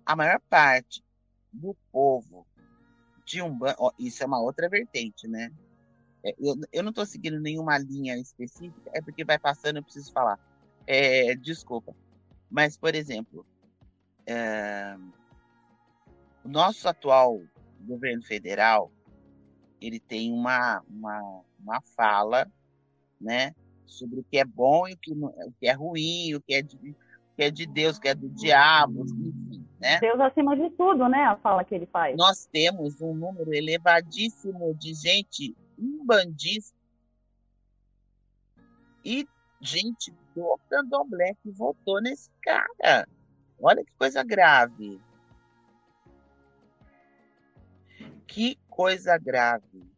A 0.06 0.16
maior 0.16 0.40
parte 0.50 1.04
do 1.52 1.76
povo 1.92 2.46
de 3.26 3.42
um 3.42 3.58
isso 3.98 4.24
é 4.24 4.26
uma 4.26 4.42
outra 4.42 4.68
vertente, 4.68 5.28
né? 5.28 5.52
É, 6.26 6.34
eu, 6.40 6.56
eu 6.72 6.84
não 6.84 6.90
estou 6.90 7.06
seguindo 7.06 7.40
nenhuma 7.40 7.78
linha 7.78 8.18
específica, 8.18 8.92
é 8.94 9.02
porque 9.02 9.24
vai 9.24 9.38
passando, 9.38 9.78
eu 9.78 9.84
preciso 9.84 10.12
falar. 10.12 10.40
É, 10.88 11.36
desculpa. 11.36 11.96
Mas, 12.54 12.78
por 12.78 12.94
exemplo, 12.94 13.44
é, 14.28 14.96
o 16.46 16.48
nosso 16.48 16.88
atual 16.88 17.42
governo 17.82 18.22
federal 18.22 18.92
ele 19.82 20.00
tem 20.00 20.32
uma, 20.32 20.84
uma, 20.88 21.42
uma 21.60 21.82
fala 21.98 22.48
né, 23.20 23.56
sobre 23.88 24.20
o 24.20 24.24
que 24.24 24.38
é 24.38 24.46
bom 24.46 24.88
e 24.88 24.94
o 24.94 24.98
que, 24.98 25.12
o 25.12 25.54
que 25.60 25.68
é 25.68 25.74
ruim, 25.74 26.36
o 26.36 26.42
que 26.42 26.54
é, 26.54 26.62
de, 26.62 26.76
o 26.76 27.36
que 27.36 27.44
é 27.44 27.50
de 27.50 27.66
Deus, 27.66 27.98
o 27.98 28.02
que 28.02 28.08
é 28.10 28.14
do 28.14 28.30
diabo, 28.30 29.04
enfim. 29.04 29.68
Né? 29.82 30.00
Deus 30.00 30.20
acima 30.20 30.56
de 30.56 30.70
tudo, 30.78 31.10
né? 31.10 31.26
A 31.26 31.36
fala 31.38 31.66
que 31.66 31.74
ele 31.74 31.88
faz. 31.88 32.16
Nós 32.16 32.46
temos 32.46 33.02
um 33.02 33.16
número 33.16 33.52
elevadíssimo 33.52 34.76
de 34.76 34.94
gente 34.94 35.58
umbandista 35.78 36.78
e 39.04 39.28
gente 39.60 40.14
do 40.36 40.60
candomblé 40.70 41.36
que 41.42 41.52
votou 41.52 42.02
nesse 42.02 42.30
cara. 42.42 43.08
Olha 43.60 43.84
que 43.84 43.92
coisa 43.94 44.24
grave. 44.24 45.02
Que 48.28 48.58
coisa 48.70 49.18
grave. 49.18 49.94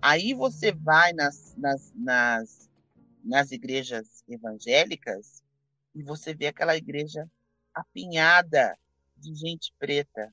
Aí 0.00 0.34
você 0.34 0.72
vai 0.72 1.12
nas, 1.12 1.54
nas, 1.56 1.92
nas, 1.94 2.70
nas 3.22 3.52
igrejas 3.52 4.24
evangélicas 4.28 5.44
e 5.94 6.02
você 6.02 6.34
vê 6.34 6.48
aquela 6.48 6.76
igreja 6.76 7.30
apinhada 7.72 8.76
de 9.16 9.34
gente 9.34 9.72
preta, 9.78 10.32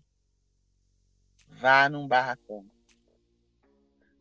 vá 1.48 1.88
num 1.88 2.08
barracão, 2.08 2.66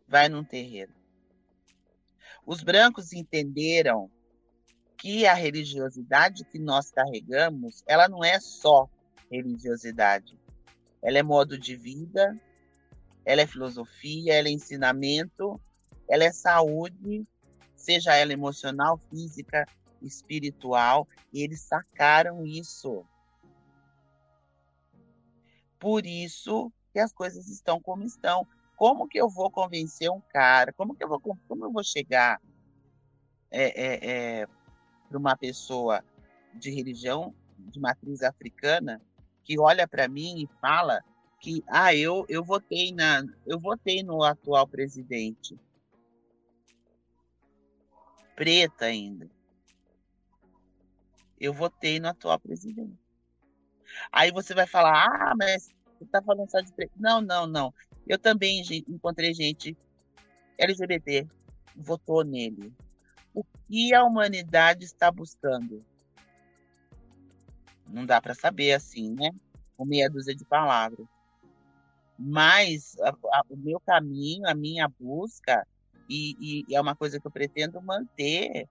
vai 0.06 0.28
num 0.28 0.44
terreiro. 0.44 0.97
Os 2.48 2.62
brancos 2.62 3.12
entenderam 3.12 4.10
que 4.96 5.26
a 5.26 5.34
religiosidade 5.34 6.46
que 6.46 6.58
nós 6.58 6.90
carregamos, 6.90 7.84
ela 7.86 8.08
não 8.08 8.24
é 8.24 8.40
só 8.40 8.88
religiosidade. 9.30 10.40
Ela 11.02 11.18
é 11.18 11.22
modo 11.22 11.58
de 11.58 11.76
vida, 11.76 12.34
ela 13.22 13.42
é 13.42 13.46
filosofia, 13.46 14.32
ela 14.32 14.48
é 14.48 14.50
ensinamento, 14.50 15.60
ela 16.08 16.24
é 16.24 16.32
saúde, 16.32 17.28
seja 17.76 18.14
ela 18.14 18.32
emocional, 18.32 18.98
física, 19.10 19.66
espiritual, 20.00 21.06
e 21.30 21.42
eles 21.42 21.60
sacaram 21.60 22.46
isso. 22.46 23.04
Por 25.78 26.06
isso 26.06 26.72
que 26.94 26.98
as 26.98 27.12
coisas 27.12 27.46
estão 27.46 27.78
como 27.78 28.04
estão. 28.04 28.46
Como 28.78 29.08
que 29.08 29.20
eu 29.20 29.28
vou 29.28 29.50
convencer 29.50 30.08
um 30.08 30.20
cara? 30.20 30.72
Como 30.72 30.94
que 30.94 31.02
eu 31.02 31.08
vou, 31.08 31.20
como 31.20 31.64
eu 31.64 31.72
vou 31.72 31.82
chegar 31.82 32.40
é, 33.50 33.64
é, 33.64 34.10
é, 34.42 34.46
para 35.08 35.18
uma 35.18 35.36
pessoa 35.36 36.04
de 36.54 36.70
religião 36.70 37.34
de 37.58 37.80
matriz 37.80 38.22
africana 38.22 39.02
que 39.42 39.58
olha 39.58 39.88
para 39.88 40.06
mim 40.06 40.40
e 40.40 40.46
fala 40.60 41.02
que 41.40 41.64
ah 41.66 41.92
eu 41.92 42.24
eu 42.28 42.44
votei 42.44 42.92
na 42.92 43.24
eu 43.44 43.58
votei 43.58 44.04
no 44.04 44.22
atual 44.22 44.66
presidente. 44.68 45.58
Preta 48.36 48.84
ainda. 48.84 49.28
Eu 51.40 51.52
votei 51.52 51.98
no 51.98 52.06
atual 52.06 52.38
presidente. 52.38 52.96
Aí 54.12 54.30
você 54.30 54.54
vai 54.54 54.68
falar 54.68 55.04
ah 55.04 55.34
mas 55.36 55.74
você 55.98 56.04
está 56.04 56.22
falando 56.22 56.48
só 56.48 56.60
de 56.60 56.72
preto 56.72 56.92
não 56.96 57.20
não 57.20 57.44
não 57.44 57.74
eu 58.08 58.18
também 58.18 58.62
encontrei 58.88 59.34
gente 59.34 59.76
LGBT 60.58 61.26
votou 61.76 62.24
nele 62.24 62.72
o 63.34 63.44
que 63.44 63.94
a 63.94 64.02
humanidade 64.02 64.84
está 64.84 65.10
buscando 65.10 65.84
não 67.86 68.04
dá 68.04 68.20
para 68.20 68.34
saber 68.34 68.72
assim 68.72 69.10
né 69.14 69.30
com 69.76 69.84
meia 69.84 70.10
dúzia 70.10 70.34
de 70.34 70.44
palavras 70.44 71.06
mas 72.18 72.98
a, 73.00 73.10
a, 73.10 73.42
o 73.48 73.56
meu 73.56 73.78
caminho, 73.78 74.48
a 74.48 74.54
minha 74.54 74.88
busca, 74.98 75.64
e, 76.08 76.64
e, 76.68 76.74
é 76.74 76.80
uma 76.80 76.96
coisa 76.96 77.20
que 77.20 77.26
eu 77.26 77.30
pretendo 77.30 77.80
manter, 77.80 78.68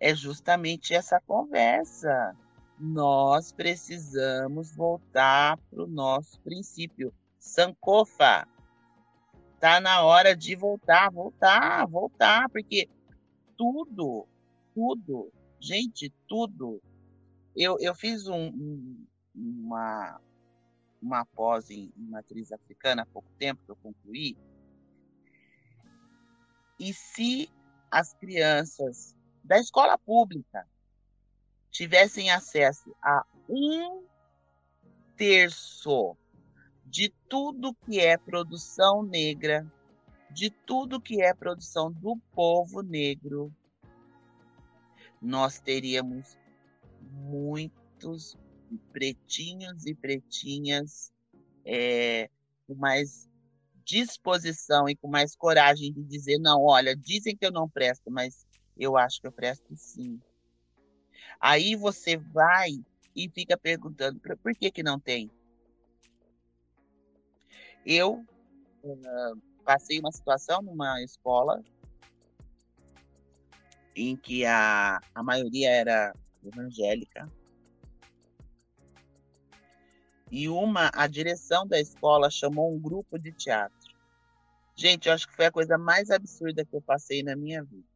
é 0.00 0.14
justamente 0.14 0.94
essa 0.94 1.20
conversa. 1.20 2.34
Nós 2.78 3.52
precisamos 3.52 4.74
voltar 4.74 5.58
para 5.68 5.82
o 5.82 5.86
nosso 5.86 6.40
princípio. 6.40 7.12
Sankofa. 7.38 8.46
Tá 9.60 9.80
na 9.80 10.02
hora 10.02 10.36
de 10.36 10.54
voltar, 10.54 11.10
voltar, 11.10 11.86
voltar, 11.86 12.48
porque 12.50 12.88
tudo, 13.56 14.26
tudo, 14.74 15.32
gente, 15.58 16.12
tudo. 16.28 16.80
Eu, 17.56 17.76
eu 17.80 17.94
fiz 17.94 18.28
um, 18.28 18.46
um, 18.46 19.06
uma, 19.34 20.20
uma 21.02 21.26
pós 21.26 21.70
em, 21.70 21.92
em 21.96 22.08
matriz 22.08 22.52
africana 22.52 23.02
há 23.02 23.06
pouco 23.06 23.28
tempo 23.38 23.60
que 23.64 23.70
eu 23.70 23.76
concluí. 23.76 24.36
E 26.78 26.94
se 26.94 27.50
as 27.90 28.14
crianças 28.14 29.16
da 29.42 29.58
escola 29.58 29.98
pública 29.98 30.64
tivessem 31.70 32.30
acesso 32.30 32.94
a 33.02 33.24
um 33.48 34.04
terço 35.16 36.16
de 36.90 37.12
tudo 37.28 37.74
que 37.74 38.00
é 38.00 38.16
produção 38.16 39.02
negra, 39.02 39.66
de 40.30 40.50
tudo 40.50 41.00
que 41.00 41.22
é 41.22 41.34
produção 41.34 41.92
do 41.92 42.16
povo 42.34 42.82
negro, 42.82 43.52
nós 45.20 45.60
teríamos 45.60 46.38
muitos 47.00 48.36
pretinhos 48.92 49.86
e 49.86 49.94
pretinhas 49.94 51.12
é, 51.64 52.30
com 52.66 52.74
mais 52.74 53.28
disposição 53.84 54.88
e 54.88 54.96
com 54.96 55.08
mais 55.08 55.34
coragem 55.34 55.92
de 55.92 56.02
dizer, 56.04 56.38
não, 56.38 56.62
olha, 56.62 56.94
dizem 56.94 57.36
que 57.36 57.44
eu 57.44 57.52
não 57.52 57.68
presto, 57.68 58.10
mas 58.10 58.46
eu 58.76 58.96
acho 58.96 59.20
que 59.20 59.26
eu 59.26 59.32
presto 59.32 59.74
sim. 59.76 60.20
Aí 61.40 61.74
você 61.74 62.16
vai 62.16 62.70
e 63.14 63.28
fica 63.28 63.56
perguntando, 63.56 64.20
por 64.20 64.54
que 64.54 64.70
que 64.70 64.82
não 64.82 64.98
tem? 64.98 65.30
Eu 67.90 68.22
uh, 68.84 69.42
passei 69.64 69.98
uma 69.98 70.12
situação 70.12 70.60
numa 70.60 71.02
escola 71.02 71.64
em 73.96 74.14
que 74.14 74.44
a, 74.44 75.00
a 75.14 75.22
maioria 75.22 75.70
era 75.70 76.12
evangélica, 76.44 77.26
e 80.30 80.50
uma, 80.50 80.90
a 80.92 81.06
direção 81.06 81.66
da 81.66 81.80
escola 81.80 82.30
chamou 82.30 82.74
um 82.74 82.78
grupo 82.78 83.18
de 83.18 83.32
teatro. 83.32 83.96
Gente, 84.76 85.08
eu 85.08 85.14
acho 85.14 85.26
que 85.26 85.34
foi 85.34 85.46
a 85.46 85.50
coisa 85.50 85.78
mais 85.78 86.10
absurda 86.10 86.66
que 86.66 86.76
eu 86.76 86.82
passei 86.82 87.22
na 87.22 87.34
minha 87.34 87.64
vida. 87.64 87.88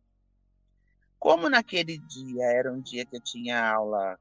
Como 1.19 1.51
naquele 1.51 1.99
dia 1.99 2.47
era 2.47 2.73
um 2.73 2.81
dia 2.81 3.05
que 3.05 3.17
eu 3.17 3.21
tinha 3.21 3.63
aula, 3.63 4.19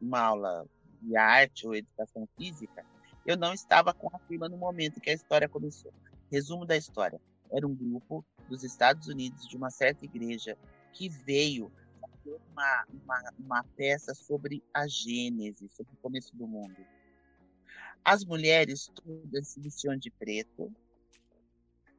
uma 0.00 0.18
aula 0.18 0.66
de 1.00 1.16
arte 1.16 1.68
ou 1.68 1.76
educação 1.76 2.28
física, 2.36 2.84
eu 3.28 3.36
não 3.36 3.52
estava 3.52 3.92
com 3.92 4.08
a 4.16 4.18
firma 4.20 4.48
no 4.48 4.56
momento 4.56 5.02
que 5.02 5.10
a 5.10 5.12
história 5.12 5.46
começou. 5.46 5.92
Resumo 6.32 6.64
da 6.64 6.74
história: 6.78 7.20
era 7.52 7.66
um 7.66 7.74
grupo 7.74 8.24
dos 8.48 8.64
Estados 8.64 9.06
Unidos 9.06 9.46
de 9.46 9.54
uma 9.54 9.70
certa 9.70 10.06
igreja 10.06 10.56
que 10.94 11.10
veio 11.10 11.70
fazer 12.00 12.40
uma, 12.50 12.86
uma, 13.04 13.32
uma 13.38 13.64
peça 13.76 14.14
sobre 14.14 14.64
a 14.72 14.88
Gênese, 14.88 15.68
sobre 15.68 15.92
o 15.92 15.96
começo 15.98 16.34
do 16.34 16.46
mundo. 16.46 16.76
As 18.02 18.24
mulheres 18.24 18.90
todas 18.94 19.48
se 19.48 19.60
vestiam 19.60 19.94
de 19.94 20.10
preto. 20.10 20.72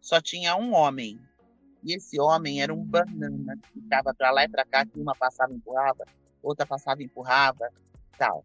Só 0.02 0.20
tinha 0.20 0.56
um 0.56 0.74
homem. 0.74 1.20
E 1.84 1.94
esse 1.94 2.20
homem 2.20 2.60
era 2.60 2.74
um 2.74 2.84
banana 2.84 3.56
que 3.56 3.74
ficava 3.74 4.16
para 4.16 4.32
lá 4.32 4.46
e 4.46 4.50
para 4.50 4.66
cá, 4.66 4.84
que 4.84 5.00
uma 5.00 5.14
passava 5.16 5.54
e 5.54 5.58
empurrava, 5.58 6.06
outra 6.42 6.66
passava 6.66 7.04
e 7.04 7.06
empurrava, 7.06 7.72
tal. 8.18 8.44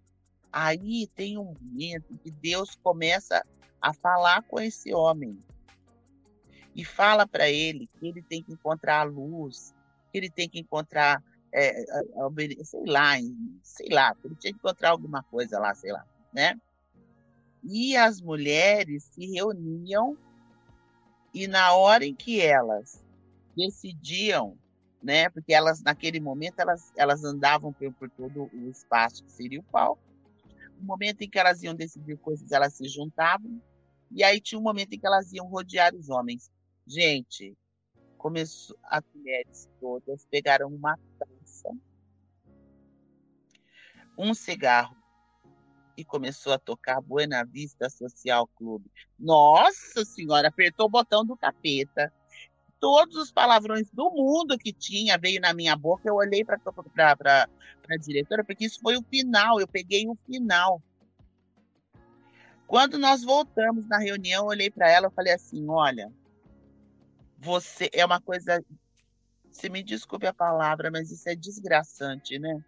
Aí 0.56 1.08
tem 1.16 1.36
um 1.36 1.52
momento 1.60 2.16
que 2.22 2.30
Deus 2.30 2.76
começa 2.76 3.44
a 3.82 3.92
falar 3.92 4.40
com 4.44 4.60
esse 4.60 4.94
homem 4.94 5.36
e 6.76 6.84
fala 6.84 7.26
para 7.26 7.50
ele 7.50 7.88
que 7.98 8.06
ele 8.06 8.22
tem 8.22 8.40
que 8.40 8.52
encontrar 8.52 9.00
a 9.00 9.02
luz, 9.02 9.74
que 10.12 10.18
ele 10.18 10.30
tem 10.30 10.48
que 10.48 10.60
encontrar, 10.60 11.20
é, 11.52 11.84
sei 12.62 12.84
lá, 12.86 13.14
sei 13.64 13.88
lá, 13.90 14.14
ele 14.24 14.36
tinha 14.36 14.52
que 14.52 14.58
encontrar 14.60 14.90
alguma 14.90 15.24
coisa 15.24 15.58
lá, 15.58 15.74
sei 15.74 15.90
lá, 15.90 16.06
né? 16.32 16.56
E 17.64 17.96
as 17.96 18.20
mulheres 18.20 19.02
se 19.10 19.26
reuniam 19.32 20.16
e 21.34 21.48
na 21.48 21.74
hora 21.74 22.04
em 22.04 22.14
que 22.14 22.40
elas 22.40 23.04
decidiam, 23.56 24.56
né, 25.02 25.28
porque 25.30 25.52
elas 25.52 25.82
naquele 25.82 26.20
momento 26.20 26.60
elas, 26.60 26.92
elas 26.96 27.24
andavam 27.24 27.72
por, 27.72 27.92
por 27.94 28.08
todo 28.08 28.48
o 28.54 28.70
espaço 28.70 29.24
que 29.24 29.32
seria 29.32 29.58
o 29.58 29.64
palco, 29.64 30.13
no 30.84 30.86
momento 30.86 31.22
em 31.22 31.30
que 31.30 31.38
elas 31.38 31.62
iam 31.62 31.74
decidir 31.74 32.18
coisas, 32.18 32.52
elas 32.52 32.74
se 32.74 32.86
juntavam, 32.86 33.60
e 34.10 34.22
aí 34.22 34.38
tinha 34.38 34.58
um 34.58 34.62
momento 34.62 34.92
em 34.92 35.00
que 35.00 35.06
elas 35.06 35.32
iam 35.32 35.48
rodear 35.48 35.94
os 35.94 36.10
homens. 36.10 36.52
Gente, 36.86 37.56
começou, 38.18 38.76
as 38.84 39.02
mulheres 39.14 39.68
todas 39.80 40.26
pegaram 40.30 40.68
uma 40.68 40.96
taça, 41.18 41.70
um 44.16 44.34
cigarro 44.34 44.94
e 45.96 46.04
começou 46.04 46.52
a 46.52 46.58
tocar 46.58 47.00
Buena 47.00 47.44
Vista 47.44 47.88
Social 47.88 48.46
Clube. 48.48 48.90
Nossa 49.18 50.04
Senhora, 50.04 50.48
apertou 50.48 50.86
o 50.86 50.90
botão 50.90 51.24
do 51.24 51.36
capeta. 51.36 52.12
Todos 52.80 53.16
os 53.16 53.32
palavrões 53.32 53.90
do 53.92 54.10
mundo 54.10 54.58
que 54.58 54.72
tinha 54.72 55.16
veio 55.16 55.40
na 55.40 55.54
minha 55.54 55.74
boca. 55.76 56.08
Eu 56.08 56.16
olhei 56.16 56.44
para 56.44 56.58
a 56.58 57.96
diretora, 57.96 58.44
porque 58.44 58.66
isso 58.66 58.80
foi 58.80 58.96
o 58.96 59.02
final. 59.02 59.60
Eu 59.60 59.68
peguei 59.68 60.06
o 60.06 60.16
final. 60.26 60.82
Quando 62.66 62.98
nós 62.98 63.22
voltamos 63.22 63.86
na 63.86 63.98
reunião, 63.98 64.44
eu 64.44 64.48
olhei 64.48 64.70
para 64.70 64.90
ela 64.90 65.08
e 65.08 65.14
falei 65.14 65.32
assim: 65.32 65.66
Olha, 65.68 66.12
você 67.38 67.88
é 67.92 68.04
uma 68.04 68.20
coisa. 68.20 68.62
Se 69.50 69.68
me 69.68 69.82
desculpe 69.82 70.26
a 70.26 70.34
palavra, 70.34 70.90
mas 70.90 71.10
isso 71.10 71.28
é 71.28 71.34
desgraçante, 71.34 72.38
né? 72.38 72.62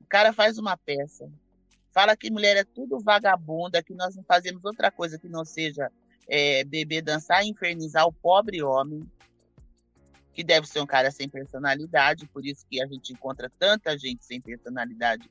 O 0.00 0.06
cara 0.06 0.32
faz 0.32 0.58
uma 0.58 0.76
peça, 0.76 1.30
Fala 1.98 2.16
que 2.16 2.30
mulher 2.30 2.56
é 2.56 2.62
tudo 2.62 3.00
vagabunda, 3.00 3.82
que 3.82 3.92
nós 3.92 4.14
não 4.14 4.22
fazemos 4.22 4.64
outra 4.64 4.88
coisa 4.88 5.18
que 5.18 5.28
não 5.28 5.44
seja 5.44 5.90
é, 6.28 6.62
beber, 6.62 7.02
dançar 7.02 7.44
e 7.44 7.48
infernizar 7.48 8.06
o 8.06 8.12
pobre 8.12 8.62
homem, 8.62 9.02
que 10.38 10.44
deve 10.44 10.68
ser 10.68 10.80
um 10.80 10.86
cara 10.86 11.10
sem 11.10 11.28
personalidade, 11.28 12.24
por 12.28 12.46
isso 12.46 12.64
que 12.70 12.80
a 12.80 12.86
gente 12.86 13.12
encontra 13.12 13.50
tanta 13.58 13.98
gente 13.98 14.24
sem 14.24 14.40
personalidade 14.40 15.28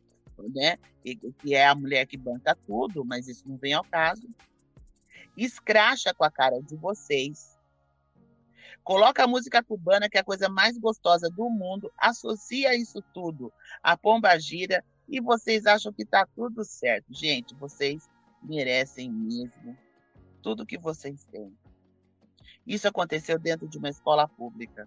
né? 0.54 0.78
Que 1.02 1.56
é 1.56 1.66
a 1.66 1.74
mulher 1.74 2.06
que 2.06 2.18
banca 2.18 2.54
tudo, 2.68 3.06
mas 3.06 3.26
isso 3.26 3.48
não 3.48 3.56
vem 3.56 3.72
ao 3.72 3.86
caso. 3.86 4.28
Escracha 5.38 6.14
com 6.14 6.26
a 6.26 6.30
cara 6.30 6.62
de 6.62 6.76
vocês. 6.76 7.58
Coloca 8.84 9.24
a 9.24 9.28
música 9.28 9.64
cubana, 9.64 10.10
que 10.10 10.18
é 10.18 10.20
a 10.20 10.26
coisa 10.26 10.50
mais 10.50 10.78
gostosa 10.78 11.30
do 11.30 11.50
mundo, 11.50 11.90
associa 11.98 12.76
isso 12.76 13.02
tudo 13.14 13.52
à 13.82 13.96
pomba 13.96 14.38
gira 14.38 14.84
e 15.08 15.22
vocês 15.22 15.66
acham 15.66 15.94
que 15.94 16.04
tá 16.06 16.28
tudo 16.36 16.66
certo. 16.66 17.06
Gente, 17.14 17.56
vocês 17.56 18.10
merecem 18.44 19.10
mesmo 19.10 19.78
tudo 20.44 20.66
que 20.66 20.78
vocês 20.78 21.24
têm. 21.32 21.58
Isso 22.68 22.86
aconteceu 22.86 23.40
dentro 23.40 23.66
de 23.66 23.78
uma 23.78 23.88
escola 23.88 24.28
pública. 24.28 24.86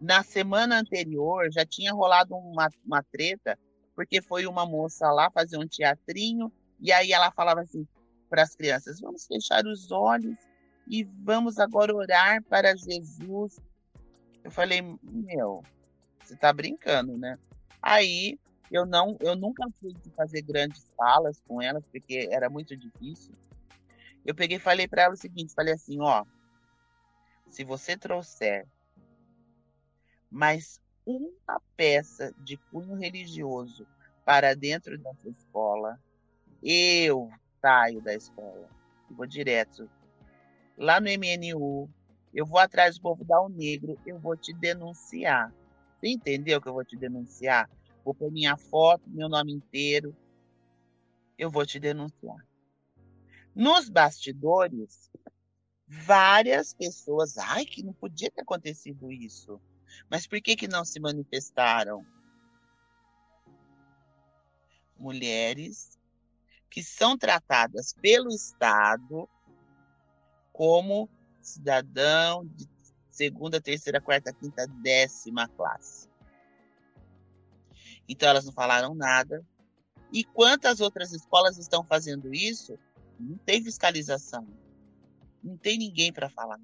Na 0.00 0.22
semana 0.22 0.78
anterior 0.78 1.50
já 1.50 1.66
tinha 1.66 1.92
rolado 1.92 2.34
uma, 2.36 2.68
uma 2.84 3.02
treta, 3.02 3.58
porque 3.94 4.22
foi 4.22 4.46
uma 4.46 4.64
moça 4.64 5.10
lá 5.10 5.30
fazer 5.30 5.56
um 5.56 5.66
teatrinho, 5.66 6.52
e 6.80 6.92
aí 6.92 7.12
ela 7.12 7.32
falava 7.32 7.62
assim 7.62 7.86
para 8.30 8.42
as 8.42 8.54
crianças: 8.54 9.00
vamos 9.00 9.26
fechar 9.26 9.64
os 9.66 9.90
olhos 9.90 10.36
e 10.86 11.04
vamos 11.04 11.58
agora 11.58 11.94
orar 11.94 12.42
para 12.44 12.76
Jesus. 12.76 13.58
Eu 14.44 14.50
falei: 14.50 14.82
meu, 15.02 15.62
você 16.22 16.34
está 16.34 16.52
brincando, 16.52 17.18
né? 17.18 17.36
Aí 17.82 18.38
eu 18.70 18.84
não, 18.84 19.16
eu 19.20 19.34
nunca 19.34 19.66
fui 19.80 19.94
fazer 20.16 20.42
grandes 20.42 20.90
falas 20.96 21.40
com 21.46 21.60
elas, 21.60 21.84
porque 21.90 22.28
era 22.30 22.50
muito 22.50 22.76
difícil. 22.76 23.32
Eu 24.24 24.34
peguei 24.34 24.58
falei 24.58 24.86
para 24.86 25.02
ela 25.02 25.14
o 25.14 25.16
seguinte, 25.16 25.54
falei 25.54 25.72
assim, 25.72 25.98
ó, 26.00 26.24
se 27.48 27.64
você 27.64 27.96
trouxer 27.96 28.66
mais 30.30 30.80
uma 31.06 31.60
peça 31.76 32.34
de 32.38 32.56
cunho 32.56 32.94
religioso 32.94 33.86
para 34.24 34.54
dentro 34.54 34.98
dessa 34.98 35.28
escola, 35.30 35.98
eu 36.62 37.30
saio 37.60 38.02
da 38.02 38.14
escola. 38.14 38.68
vou 39.10 39.26
direto. 39.26 39.88
Lá 40.76 41.00
no 41.00 41.08
MNU, 41.08 41.88
eu 42.34 42.44
vou 42.44 42.58
atrás 42.58 42.96
do 42.96 43.02
povo 43.02 43.24
da 43.24 43.36
Negro, 43.48 43.98
eu 44.04 44.18
vou 44.18 44.36
te 44.36 44.52
denunciar. 44.52 45.52
Você 45.98 46.08
entendeu 46.08 46.60
que 46.60 46.68
eu 46.68 46.74
vou 46.74 46.84
te 46.84 46.96
denunciar? 46.96 47.68
Vou 48.04 48.14
pôr 48.14 48.30
minha 48.30 48.56
foto, 48.56 49.08
meu 49.08 49.28
nome 49.28 49.52
inteiro. 49.52 50.14
Eu 51.38 51.50
vou 51.50 51.64
te 51.64 51.80
denunciar. 51.80 52.36
Nos 53.54 53.88
bastidores, 53.88 55.10
várias 55.86 56.74
pessoas, 56.74 57.38
ai, 57.38 57.64
que 57.64 57.82
não 57.82 57.92
podia 57.92 58.30
ter 58.30 58.42
acontecido 58.42 59.10
isso. 59.10 59.60
Mas 60.10 60.26
por 60.26 60.40
que, 60.40 60.56
que 60.56 60.68
não 60.68 60.84
se 60.84 61.00
manifestaram? 61.00 62.04
Mulheres 64.98 65.98
que 66.70 66.82
são 66.82 67.16
tratadas 67.16 67.94
pelo 67.94 68.28
Estado 68.28 69.28
como 70.52 71.08
cidadão 71.40 72.44
de 72.46 72.68
segunda, 73.10 73.60
terceira, 73.60 74.00
quarta, 74.00 74.32
quinta, 74.32 74.66
décima 74.82 75.48
classe. 75.48 76.08
Então 78.08 78.28
elas 78.28 78.44
não 78.44 78.52
falaram 78.52 78.94
nada. 78.94 79.44
E 80.12 80.24
quantas 80.24 80.80
outras 80.80 81.12
escolas 81.12 81.58
estão 81.58 81.84
fazendo 81.84 82.32
isso? 82.32 82.78
Não 83.18 83.36
tem 83.38 83.62
fiscalização. 83.62 84.46
Não 85.42 85.56
tem 85.56 85.78
ninguém 85.78 86.12
para 86.12 86.30
falar. 86.30 86.60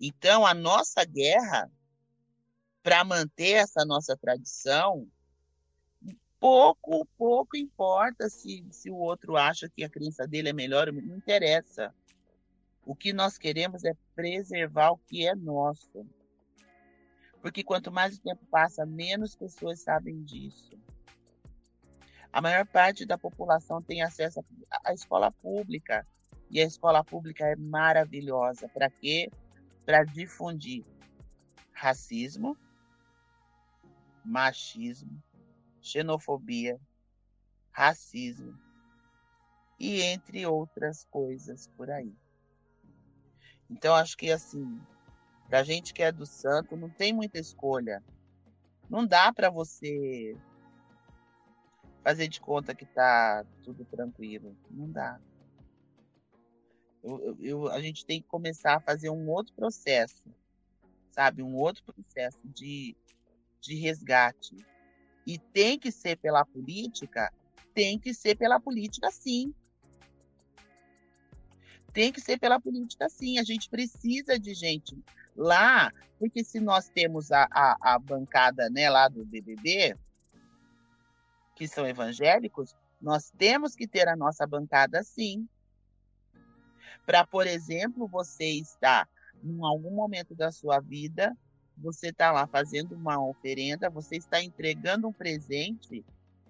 Então 0.00 0.46
a 0.46 0.54
nossa 0.54 1.04
guerra 1.04 1.70
para 2.84 3.02
manter 3.02 3.52
essa 3.52 3.82
nossa 3.82 4.14
tradição, 4.14 5.08
pouco, 6.38 7.08
pouco 7.16 7.56
importa 7.56 8.28
se, 8.28 8.62
se 8.70 8.90
o 8.90 8.96
outro 8.96 9.38
acha 9.38 9.70
que 9.70 9.82
a 9.82 9.88
crença 9.88 10.26
dele 10.26 10.50
é 10.50 10.52
melhor, 10.52 10.92
não 10.92 11.16
interessa. 11.16 11.94
O 12.84 12.94
que 12.94 13.14
nós 13.14 13.38
queremos 13.38 13.84
é 13.84 13.96
preservar 14.14 14.90
o 14.90 14.98
que 14.98 15.26
é 15.26 15.34
nosso. 15.34 16.06
Porque 17.40 17.64
quanto 17.64 17.90
mais 17.90 18.18
o 18.18 18.20
tempo 18.20 18.44
passa, 18.50 18.84
menos 18.84 19.34
pessoas 19.34 19.80
sabem 19.80 20.22
disso. 20.22 20.78
A 22.30 22.42
maior 22.42 22.66
parte 22.66 23.06
da 23.06 23.16
população 23.16 23.80
tem 23.80 24.02
acesso 24.02 24.44
à 24.84 24.92
escola 24.92 25.32
pública. 25.32 26.06
E 26.50 26.60
a 26.60 26.64
escola 26.64 27.02
pública 27.02 27.46
é 27.46 27.56
maravilhosa. 27.56 28.68
Para 28.68 28.90
quê? 28.90 29.30
Para 29.86 30.04
difundir 30.04 30.84
racismo, 31.72 32.58
machismo, 34.24 35.22
xenofobia, 35.80 36.80
racismo 37.70 38.58
e 39.78 40.00
entre 40.02 40.46
outras 40.46 41.04
coisas 41.10 41.68
por 41.76 41.90
aí. 41.90 42.14
Então 43.70 43.94
acho 43.94 44.16
que 44.16 44.30
assim, 44.30 44.80
pra 45.48 45.64
gente 45.64 45.92
que 45.92 46.02
é 46.02 46.12
do 46.12 46.24
santo, 46.24 46.76
não 46.76 46.88
tem 46.88 47.12
muita 47.12 47.38
escolha. 47.38 48.02
Não 48.88 49.06
dá 49.06 49.32
para 49.32 49.50
você 49.50 50.36
fazer 52.02 52.28
de 52.28 52.40
conta 52.40 52.74
que 52.74 52.86
tá 52.86 53.44
tudo 53.62 53.84
tranquilo. 53.86 54.56
Não 54.70 54.90
dá. 54.90 55.18
Eu, 57.02 57.36
eu, 57.40 57.68
a 57.68 57.80
gente 57.80 58.06
tem 58.06 58.22
que 58.22 58.28
começar 58.28 58.76
a 58.76 58.80
fazer 58.80 59.10
um 59.10 59.28
outro 59.28 59.54
processo, 59.54 60.24
sabe? 61.10 61.42
Um 61.42 61.54
outro 61.54 61.82
processo 61.84 62.38
de 62.44 62.96
de 63.64 63.76
resgate. 63.76 64.56
E 65.26 65.38
tem 65.38 65.78
que 65.78 65.90
ser 65.90 66.16
pela 66.16 66.44
política? 66.44 67.32
Tem 67.72 67.98
que 67.98 68.12
ser 68.12 68.36
pela 68.36 68.60
política, 68.60 69.10
sim. 69.10 69.54
Tem 71.92 72.12
que 72.12 72.20
ser 72.20 72.38
pela 72.38 72.60
política, 72.60 73.08
sim. 73.08 73.38
A 73.38 73.42
gente 73.42 73.70
precisa 73.70 74.38
de 74.38 74.52
gente 74.52 74.96
lá, 75.34 75.90
porque 76.18 76.44
se 76.44 76.60
nós 76.60 76.88
temos 76.88 77.32
a, 77.32 77.48
a, 77.50 77.94
a 77.94 77.98
bancada 77.98 78.68
né, 78.68 78.90
lá 78.90 79.08
do 79.08 79.24
BBB, 79.24 79.96
que 81.56 81.66
são 81.66 81.86
evangélicos, 81.86 82.74
nós 83.00 83.30
temos 83.36 83.74
que 83.74 83.86
ter 83.86 84.08
a 84.08 84.16
nossa 84.16 84.46
bancada, 84.46 85.02
sim. 85.02 85.48
Para, 87.06 87.26
por 87.26 87.46
exemplo, 87.46 88.06
você 88.08 88.44
estar 88.44 89.08
em 89.42 89.62
algum 89.62 89.90
momento 89.90 90.34
da 90.34 90.50
sua 90.50 90.80
vida 90.80 91.36
você 91.76 92.08
está 92.08 92.30
lá 92.30 92.46
fazendo 92.46 92.94
uma 92.94 93.22
oferenda, 93.24 93.90
você 93.90 94.16
está 94.16 94.42
entregando 94.42 95.08
um 95.08 95.12
presente 95.12 96.04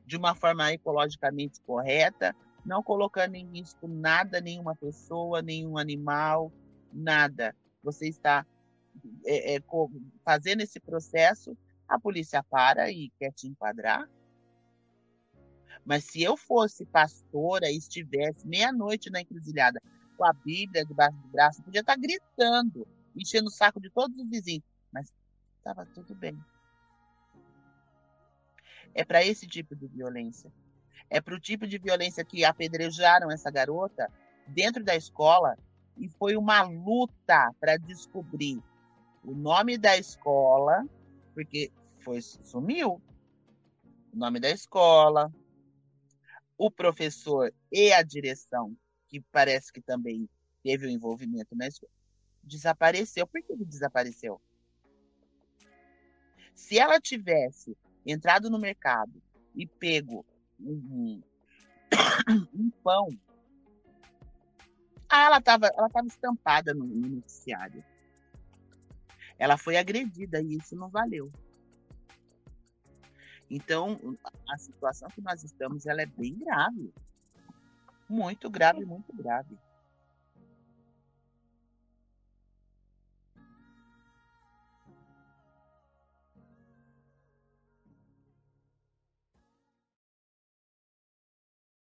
de 0.07 0.17
uma 0.17 0.35
forma 0.35 0.73
ecologicamente 0.73 1.61
correta, 1.63 2.37
não 2.65 2.83
colocando 2.83 3.35
em 3.35 3.47
risco 3.51 3.89
nada, 3.89 4.41
nenhuma 4.41 4.75
pessoa, 4.75 5.43
nenhum 5.43 5.79
animal, 5.79 6.53
nada. 6.93 7.55
Você 7.83 8.09
está 8.09 8.47
é, 9.25 9.57
é, 9.57 9.63
fazendo 10.25 10.61
esse 10.61 10.79
processo, 10.79 11.57
a 11.89 11.99
polícia 11.99 12.43
para 12.43 12.91
e 12.91 13.11
quer 13.19 13.33
te 13.33 13.49
enquadrar. 13.49 14.09
Mas 15.85 16.05
se 16.05 16.23
eu 16.23 16.37
fosse 16.37 16.87
pastora 16.87 17.71
e 17.71 17.77
estivesse 17.77 18.47
meia-noite 18.47 19.11
na 19.11 19.21
encruzilhada 19.21 19.81
com 20.17 20.25
a 20.25 20.33
Bíblia 20.33 20.85
debaixo 20.85 21.17
do 21.19 21.29
braço, 21.29 21.63
podia 21.63 21.81
estar 21.81 21.97
gritando, 21.97 22.87
enchendo 23.17 23.49
o 23.49 23.53
saco 23.53 23.81
de 23.81 23.91
todos 23.91 24.17
os 24.17 24.29
vizinhos 24.31 24.65
mas 24.95 25.13
estava 25.59 25.85
tudo 25.87 26.15
bem. 26.15 26.39
É 28.95 29.05
para 29.05 29.25
esse 29.25 29.45
tipo 29.45 29.75
de 29.75 29.89
violência. 29.89 30.53
É 31.11 31.21
para 31.21 31.35
o 31.35 31.41
tipo 31.41 31.67
de 31.67 31.79
violência 31.79 32.25
que 32.25 32.45
apedrejaram 32.45 33.31
essa 33.31 33.51
garota 33.51 34.09
dentro 34.47 34.85
da 34.85 34.95
escola 34.95 35.59
e 35.99 36.09
foi 36.09 36.37
uma 36.37 36.63
luta 36.63 37.53
para 37.59 37.77
descobrir 37.77 38.63
o 39.25 39.35
nome 39.35 39.77
da 39.77 39.97
escola, 39.99 40.87
porque 41.35 41.73
foi 42.01 42.21
sumiu 42.23 43.03
o 44.13 44.17
nome 44.17 44.39
da 44.39 44.51
escola, 44.51 45.33
o 46.57 46.71
professor 46.71 47.53
e 47.73 47.93
a 47.93 48.03
direção, 48.03 48.77
que 49.09 49.21
parece 49.33 49.73
que 49.73 49.81
também 49.81 50.29
teve 50.63 50.87
o 50.87 50.89
um 50.89 50.93
envolvimento 50.93 51.57
na 51.57 51.67
escola, 51.67 51.91
desapareceu. 52.43 53.27
Por 53.27 53.43
que 53.43 53.53
ele 53.53 53.65
desapareceu? 53.65 54.41
Se 56.55 56.79
ela 56.79 57.01
tivesse 57.01 57.77
entrado 58.07 58.49
no 58.49 58.59
mercado 58.59 59.23
e 59.55 59.67
pego 59.67 60.25
um, 60.61 61.23
um 62.55 62.71
pão, 62.83 63.09
ah, 65.09 65.25
ela 65.27 65.39
estava 65.39 65.67
ela 65.67 65.89
tava 65.89 66.07
estampada 66.07 66.75
no, 66.75 66.85
no 66.85 67.09
noticiário. 67.09 67.85
Ela 69.39 69.57
foi 69.57 69.77
agredida 69.77 70.41
e 70.41 70.57
isso 70.57 70.77
não 70.77 70.89
valeu. 70.89 71.31
Então, 73.51 73.99
a 74.49 74.57
situação 74.57 75.09
que 75.09 75.21
nós 75.21 75.45
estamos, 75.45 75.87
ela 75.87 76.03
é 76.03 76.07
bem 76.07 76.35
grave. 76.35 76.93
Muito 78.09 78.49
grave, 78.49 78.85
muito 78.85 79.13
grave. 79.13 79.59